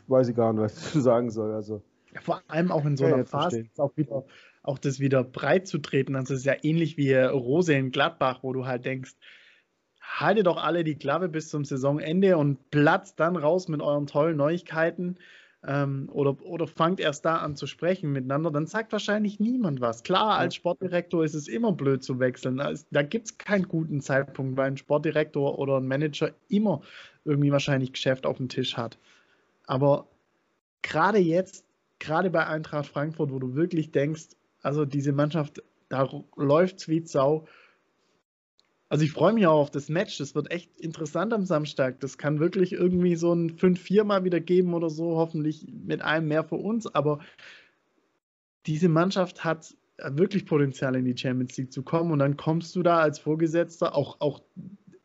weiß 0.07 0.29
ich 0.29 0.37
gar 0.37 0.53
nicht, 0.53 0.63
was 0.63 0.95
ich 0.95 1.03
sagen 1.03 1.31
soll. 1.31 1.53
Also. 1.53 1.83
Ja, 2.19 2.23
vor 2.23 2.43
allem 2.49 2.73
auch 2.73 2.85
in 2.85 2.97
so 2.97 3.05
einer 3.05 3.25
Phase 3.25 3.67
auch 3.77 3.97
wieder 3.97 4.25
auch 4.63 4.79
das 4.79 5.01
wieder 5.01 5.25
breit 5.25 5.67
zu 5.67 5.79
treten. 5.79 6.13
Das 6.13 6.31
ist 6.31 6.45
ja 6.45 6.55
ähnlich 6.63 6.99
wie 6.99 7.15
Rose 7.15 7.73
in 7.73 7.91
Gladbach, 7.91 8.41
wo 8.43 8.53
du 8.53 8.67
halt 8.67 8.85
denkst, 8.85 9.15
haltet 10.01 10.47
doch 10.47 10.63
alle 10.63 10.85
die 10.85 10.97
Klappe 10.97 11.29
bis 11.29 11.49
zum 11.49 11.65
Saisonende 11.65 12.37
und 12.37 12.71
platzt 12.71 13.19
dann 13.19 13.37
raus 13.37 13.69
mit 13.69 13.81
euren 13.81 14.07
tollen 14.07 14.37
Neuigkeiten 14.37 15.17
ähm, 15.67 16.09
oder, 16.13 16.37
oder 16.45 16.67
fangt 16.67 17.01
erst 17.01 17.25
da 17.25 17.37
an 17.37 17.57
zu 17.57 17.67
sprechen 17.67 18.13
miteinander, 18.13 18.51
dann 18.51 18.67
sagt 18.67 18.93
wahrscheinlich 18.93 19.41
niemand 19.41 19.81
was. 19.81 20.03
Klar, 20.03 20.39
als 20.39 20.55
Sportdirektor 20.55 21.25
ist 21.25 21.35
es 21.35 21.49
immer 21.49 21.73
blöd 21.73 22.05
zu 22.05 22.21
wechseln. 22.21 22.61
Da 22.91 23.03
gibt 23.03 23.27
es 23.27 23.39
keinen 23.39 23.69
guten 23.69 24.01
Zeitpunkt, 24.01 24.57
weil 24.57 24.69
ein 24.69 24.77
Sportdirektor 24.77 25.59
oder 25.59 25.79
ein 25.79 25.87
Manager 25.87 26.31
immer 26.49 26.83
irgendwie 27.25 27.53
wahrscheinlich 27.53 27.93
Geschäft 27.93 28.25
auf 28.27 28.37
dem 28.37 28.49
Tisch 28.49 28.77
hat. 28.77 28.99
Aber 29.67 30.07
gerade 30.83 31.19
jetzt, 31.19 31.65
gerade 31.99 32.31
bei 32.31 32.47
Eintracht 32.47 32.87
Frankfurt, 32.87 33.31
wo 33.31 33.39
du 33.39 33.55
wirklich 33.55 33.91
denkst, 33.91 34.29
also 34.63 34.85
diese 34.85 35.13
Mannschaft, 35.13 35.63
da 35.89 36.09
läuft 36.37 36.79
es 36.79 36.89
wie 36.89 37.07
Sau 37.07 37.47
also 38.89 39.05
ich 39.05 39.13
freue 39.13 39.35
mich 39.35 39.47
auch 39.47 39.61
auf 39.61 39.71
das 39.71 39.89
Match. 39.89 40.19
Das 40.19 40.35
wird 40.35 40.51
echt 40.51 40.81
interessant 40.81 41.33
am 41.33 41.45
Samstag. 41.45 42.01
Das 42.01 42.17
kann 42.17 42.41
wirklich 42.41 42.73
irgendwie 42.73 43.17
so 43.17 43.33
ein 43.33 43.51
5-4 43.51 44.05
mal 44.05 44.25
wieder 44.25 44.41
geben 44.41 44.75
oder 44.75 44.89
so, 44.89 45.17
hoffentlich 45.17 45.67
mit 45.71 46.01
einem 46.01 46.29
mehr 46.29 46.45
für 46.45 46.57
uns. 46.57 46.87
Aber 46.87 47.19
diese 48.67 48.89
Mannschaft 48.89 49.45
hat 49.45 49.75
wirklich 49.99 50.47
Potenzial 50.47 50.97
in 50.97 51.05
die 51.05 51.17
Champions 51.17 51.57
League 51.57 51.73
zu 51.73 51.83
kommen 51.83 52.13
und 52.13 52.21
dann 52.21 52.37
kommst 52.37 52.75
du 52.77 52.83
da 52.83 53.01
als 53.01 53.19
Vorgesetzter, 53.19 53.97
auch, 53.97 54.21
auch 54.21 54.41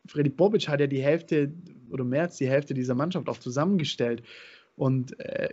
Freddy 0.06 0.30
Bobic 0.30 0.68
hat 0.68 0.80
ja 0.80 0.88
die 0.88 1.02
Hälfte 1.02 1.52
oder 1.90 2.04
mehr 2.04 2.24
als 2.24 2.38
die 2.38 2.48
Hälfte 2.48 2.74
dieser 2.74 2.94
Mannschaft 2.94 3.28
auch 3.28 3.40
zusammengestellt. 3.40 4.24
Und 4.76 5.20
äh, 5.20 5.50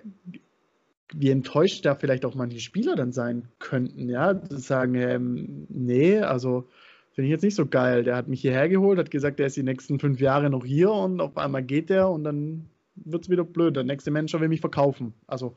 wie 1.15 1.31
enttäuscht 1.31 1.85
da 1.85 1.95
vielleicht 1.95 2.25
auch 2.25 2.35
manche 2.35 2.61
Spieler 2.61 2.97
dann 2.97 3.13
sein 3.13 3.49
könnten, 3.59 4.09
ja, 4.09 4.41
sagen, 4.51 4.95
ähm, 4.95 5.67
nee, 5.69 6.19
also 6.21 6.69
Finde 7.13 7.27
ich 7.27 7.33
jetzt 7.33 7.43
nicht 7.43 7.57
so 7.57 7.67
geil. 7.67 8.05
Der 8.05 8.17
hat 8.17 8.29
mich 8.29 8.41
hierher 8.41 8.69
geholt, 8.69 8.99
hat 8.99 9.11
gesagt, 9.11 9.39
der 9.39 9.49
ist 9.49 9.57
die 9.57 9.63
nächsten 9.63 9.99
fünf 9.99 10.21
Jahre 10.21 10.49
noch 10.49 10.65
hier 10.65 10.91
und 10.91 11.21
auf 11.21 11.37
einmal 11.37 11.63
geht 11.63 11.91
der 11.91 12.09
und 12.09 12.25
dann 12.25 12.67
wird 12.95 13.25
es 13.25 13.31
wieder 13.31 13.45
blöd. 13.45 13.77
Der 13.77 13.85
nächste 13.85 14.11
Mensch 14.11 14.33
will 14.33 14.49
mich 14.49 14.61
verkaufen. 14.61 15.13
Also 15.27 15.55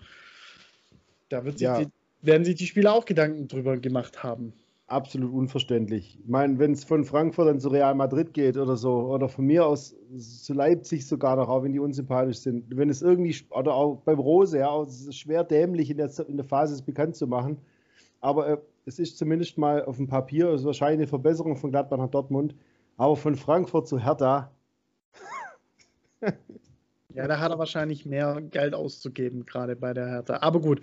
da 1.30 1.44
ja. 1.58 1.80
die, 1.80 1.88
werden 2.22 2.44
sich 2.44 2.56
die 2.56 2.66
Spieler 2.66 2.94
auch 2.94 3.06
Gedanken 3.06 3.48
drüber 3.48 3.78
gemacht 3.78 4.24
haben. 4.24 4.54
Absolut 4.94 5.34
unverständlich. 5.34 6.20
Ich 6.20 6.30
meine, 6.30 6.60
wenn 6.60 6.74
es 6.74 6.84
von 6.84 7.04
Frankfurt 7.04 7.48
dann 7.48 7.60
zu 7.60 7.70
Real 7.70 7.96
Madrid 7.96 8.32
geht 8.32 8.58
oder 8.58 8.78
so, 8.78 8.94
oder 9.08 9.28
von 9.28 9.44
mir 9.44 9.66
aus 9.66 9.96
zu 10.20 10.54
Leipzig 10.54 11.08
sogar 11.08 11.36
noch, 11.36 11.50
auch 11.50 11.64
wenn 11.64 11.74
die 11.74 11.80
unsympathisch 11.80 12.38
sind, 12.38 12.66
wenn 12.78 12.92
es 12.92 13.02
irgendwie, 13.02 13.36
oder 13.50 13.74
auch 13.74 14.02
beim 14.06 14.20
Rose, 14.20 14.60
ja, 14.60 14.84
es 14.84 15.08
ist 15.08 15.18
schwer 15.18 15.44
dämlich 15.44 15.90
in 15.90 15.98
der, 15.98 16.12
in 16.28 16.38
der 16.38 16.46
Phase 16.46 16.76
es 16.76 16.84
bekannt 16.84 17.16
zu 17.16 17.26
machen, 17.26 17.58
aber 18.22 18.48
äh, 18.48 18.58
es 18.86 19.00
ist 19.00 19.18
zumindest 19.18 19.58
mal 19.58 19.84
auf 19.84 19.98
dem 19.98 20.08
Papier, 20.08 20.50
es 20.50 20.62
ist 20.62 20.68
wahrscheinlich 20.68 21.00
eine 21.00 21.08
Verbesserung 21.08 21.56
von 21.56 21.72
Gladbach 21.72 21.98
nach 21.98 22.12
Dortmund, 22.12 22.54
aber 22.98 23.16
von 23.16 23.36
Frankfurt 23.36 23.88
zu 23.88 23.98
Hertha. 23.98 24.52
ja, 27.16 27.28
da 27.28 27.40
hat 27.40 27.52
er 27.52 27.58
wahrscheinlich 27.58 28.06
mehr 28.06 28.42
Geld 28.42 28.76
auszugeben, 28.76 29.48
gerade 29.48 29.76
bei 29.76 29.96
der 29.96 30.08
Hertha. 30.08 30.38
Aber 30.42 30.62
gut. 30.62 30.82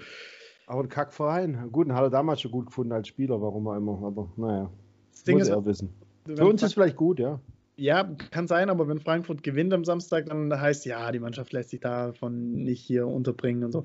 Aber 0.71 0.85
ein 0.85 0.89
Kackverein. 0.89 1.69
Gut, 1.73 1.89
den 1.89 1.97
hat 1.97 2.05
er 2.05 2.11
damals 2.11 2.43
schon 2.43 2.53
gut 2.53 2.67
gefunden 2.67 2.93
als 2.93 3.09
Spieler, 3.09 3.43
warum 3.43 3.67
auch 3.67 3.75
immer. 3.75 4.07
Aber 4.07 4.31
naja, 4.37 4.71
das 5.11 5.25
Ding 5.25 5.37
muss 5.37 5.49
ist, 5.49 5.53
er 5.53 5.65
wissen. 5.65 5.93
Für 6.25 6.47
uns 6.47 6.63
ist 6.63 6.69
es 6.69 6.75
vielleicht 6.75 6.95
gut, 6.95 7.19
ja. 7.19 7.41
Ja, 7.75 8.05
kann 8.31 8.47
sein, 8.47 8.71
aber 8.71 8.87
wenn 8.87 9.01
Frankfurt 9.01 9.43
gewinnt 9.43 9.75
am 9.75 9.85
Samstag, 9.85 10.27
dann 10.27 10.61
heißt 10.61 10.87
ja, 10.87 11.11
die 11.11 11.19
Mannschaft 11.19 11.53
lässt 11.53 11.71
sich 11.71 11.81
davon 11.81 12.53
nicht 12.63 12.81
hier 12.83 13.09
unterbringen 13.09 13.65
und 13.65 13.73
so. 13.73 13.83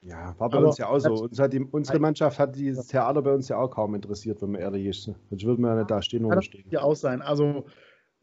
Ja, 0.00 0.34
war 0.38 0.48
bei 0.48 0.56
aber 0.56 0.68
uns 0.68 0.78
ja 0.78 0.88
auch 0.88 1.00
so. 1.00 1.12
Uns 1.24 1.38
die, 1.50 1.60
unsere 1.60 1.98
Mannschaft 1.98 2.38
hat 2.38 2.56
dieses 2.56 2.86
Theater 2.86 3.20
bei 3.20 3.34
uns 3.34 3.48
ja 3.48 3.58
auch 3.58 3.68
kaum 3.68 3.94
interessiert, 3.94 4.40
wenn 4.40 4.52
man 4.52 4.62
ehrlich 4.62 4.86
ist. 4.86 5.10
Sonst 5.28 5.44
würden 5.44 5.60
wir 5.60 5.68
ja 5.68 5.76
nicht 5.76 5.90
da 5.90 6.00
stehen, 6.00 6.24
wo 6.24 6.30
wir 6.30 6.40
stehen. 6.40 6.64
Ja, 6.70 6.80
auch 6.80 6.96
sein. 6.96 7.20
Also, 7.20 7.66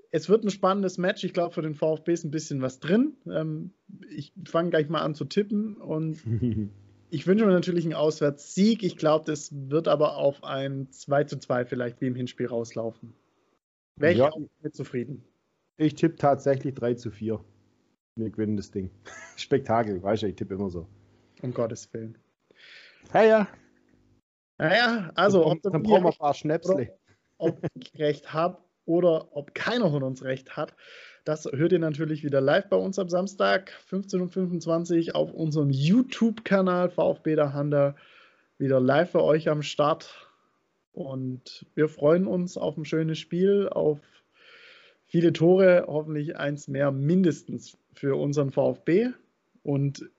es 0.09 0.29
wird 0.29 0.43
ein 0.43 0.49
spannendes 0.49 0.97
Match. 0.97 1.23
Ich 1.23 1.33
glaube, 1.33 1.53
für 1.53 1.61
den 1.61 1.75
VfB 1.75 2.11
ist 2.11 2.23
ein 2.23 2.31
bisschen 2.31 2.63
was 2.63 2.79
drin. 2.79 3.17
Ähm, 3.31 3.69
ich 4.09 4.33
fange 4.47 4.71
gleich 4.71 4.89
mal 4.89 5.01
an 5.01 5.13
zu 5.13 5.25
tippen 5.25 5.77
und 5.77 6.17
ich 7.09 7.27
wünsche 7.27 7.45
mir 7.45 7.51
natürlich 7.51 7.85
einen 7.85 7.93
Auswärtssieg. 7.93 8.83
Ich 8.83 8.97
glaube, 8.97 9.25
das 9.25 9.49
wird 9.51 9.87
aber 9.87 10.17
auf 10.17 10.43
ein 10.43 10.91
2 10.91 11.23
zu 11.25 11.39
2 11.39 11.65
vielleicht 11.65 12.01
wie 12.01 12.07
im 12.07 12.15
Hinspiel 12.15 12.47
rauslaufen. 12.47 13.13
Wäre 13.95 14.13
ich 14.13 14.19
ja. 14.19 14.29
auch 14.29 14.39
mit 14.61 14.75
zufrieden. 14.75 15.23
Ich 15.77 15.95
tippe 15.95 16.15
tatsächlich 16.15 16.75
3 16.75 16.95
zu 16.95 17.11
4. 17.11 17.43
Wir 18.15 18.29
gewinnen 18.29 18.57
das 18.57 18.71
Ding. 18.71 18.91
Spektakel, 19.37 20.01
weißt 20.01 20.23
du, 20.23 20.27
ich 20.27 20.35
tippe 20.35 20.53
immer 20.53 20.69
so. 20.69 20.87
Um 21.41 21.53
Gottes 21.53 21.91
Willen. 21.93 22.17
Ja, 23.13 23.23
ja. 23.23 23.47
Naja, 24.57 25.11
also. 25.15 25.43
Dann, 25.43 25.51
ob 25.51 25.61
dann 25.61 25.83
brauchen 25.83 26.03
wir 26.03 26.11
ein 26.11 26.17
paar 26.17 26.33
Schnäpsle. 26.33 26.97
Ob 27.37 27.65
ich 27.75 27.97
recht 27.97 28.33
habe 28.33 28.57
oder 28.85 29.35
ob 29.35 29.55
keiner 29.55 29.89
von 29.89 30.03
uns 30.03 30.23
recht 30.23 30.57
hat, 30.57 30.75
das 31.25 31.45
hört 31.45 31.71
ihr 31.71 31.79
natürlich 31.79 32.23
wieder 32.23 32.41
live 32.41 32.69
bei 32.69 32.77
uns 32.77 32.99
am 32.99 33.09
Samstag, 33.09 33.71
15.25 33.89 35.09
Uhr 35.09 35.15
auf 35.15 35.33
unserem 35.33 35.69
YouTube-Kanal 35.69 36.89
VfB 36.89 37.35
der 37.35 37.53
Handa. 37.53 37.95
Wieder 38.57 38.79
live 38.79 39.11
für 39.11 39.23
euch 39.23 39.49
am 39.49 39.61
Start. 39.61 40.27
Und 40.91 41.65
wir 41.75 41.87
freuen 41.87 42.27
uns 42.27 42.57
auf 42.57 42.77
ein 42.77 42.85
schönes 42.85 43.19
Spiel, 43.19 43.69
auf 43.69 43.99
viele 45.05 45.31
Tore, 45.33 45.85
hoffentlich 45.87 46.37
eins 46.37 46.67
mehr 46.67 46.91
mindestens 46.91 47.77
für 47.93 48.15
unseren 48.15 48.51
VfB. 48.51 49.09
Und 49.63 50.09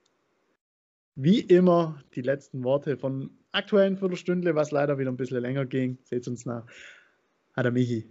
wie 1.14 1.40
immer 1.40 2.02
die 2.14 2.22
letzten 2.22 2.64
Worte 2.64 2.96
von 2.96 3.30
aktuellen 3.52 3.96
Viertelstündle, 3.96 4.54
was 4.54 4.70
leider 4.70 4.98
wieder 4.98 5.10
ein 5.10 5.16
bisschen 5.16 5.40
länger 5.40 5.66
ging. 5.66 5.98
Seht 6.04 6.26
uns 6.28 6.46
nach. 6.46 6.64
Hat 7.54 7.70
Michi. 7.72 8.06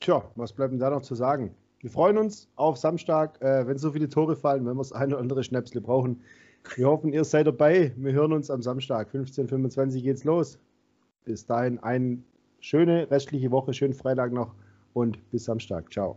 Tja, 0.00 0.30
was 0.34 0.52
bleibt 0.52 0.72
denn 0.72 0.80
da 0.80 0.90
noch 0.90 1.02
zu 1.02 1.14
sagen? 1.14 1.54
Wir 1.80 1.90
freuen 1.90 2.18
uns 2.18 2.48
auf 2.56 2.76
Samstag, 2.76 3.40
äh, 3.40 3.66
wenn 3.66 3.78
so 3.78 3.92
viele 3.92 4.08
Tore 4.08 4.36
fallen, 4.36 4.66
wenn 4.66 4.74
wir 4.74 4.82
das 4.82 4.92
eine 4.92 5.14
oder 5.14 5.22
andere 5.22 5.42
Schnäpsle 5.42 5.80
brauchen. 5.80 6.20
Wir 6.76 6.86
hoffen, 6.86 7.12
ihr 7.12 7.24
seid 7.24 7.46
dabei. 7.46 7.92
Wir 7.96 8.12
hören 8.12 8.34
uns 8.34 8.50
am 8.50 8.60
Samstag. 8.60 9.08
15.25 9.14 10.02
geht's 10.02 10.24
los. 10.24 10.58
Bis 11.24 11.46
dahin 11.46 11.78
eine 11.78 12.18
schöne 12.60 13.10
restliche 13.10 13.50
Woche, 13.50 13.72
schönen 13.72 13.94
Freitag 13.94 14.32
noch 14.32 14.54
und 14.92 15.18
bis 15.30 15.44
Samstag. 15.44 15.90
Ciao. 15.90 16.16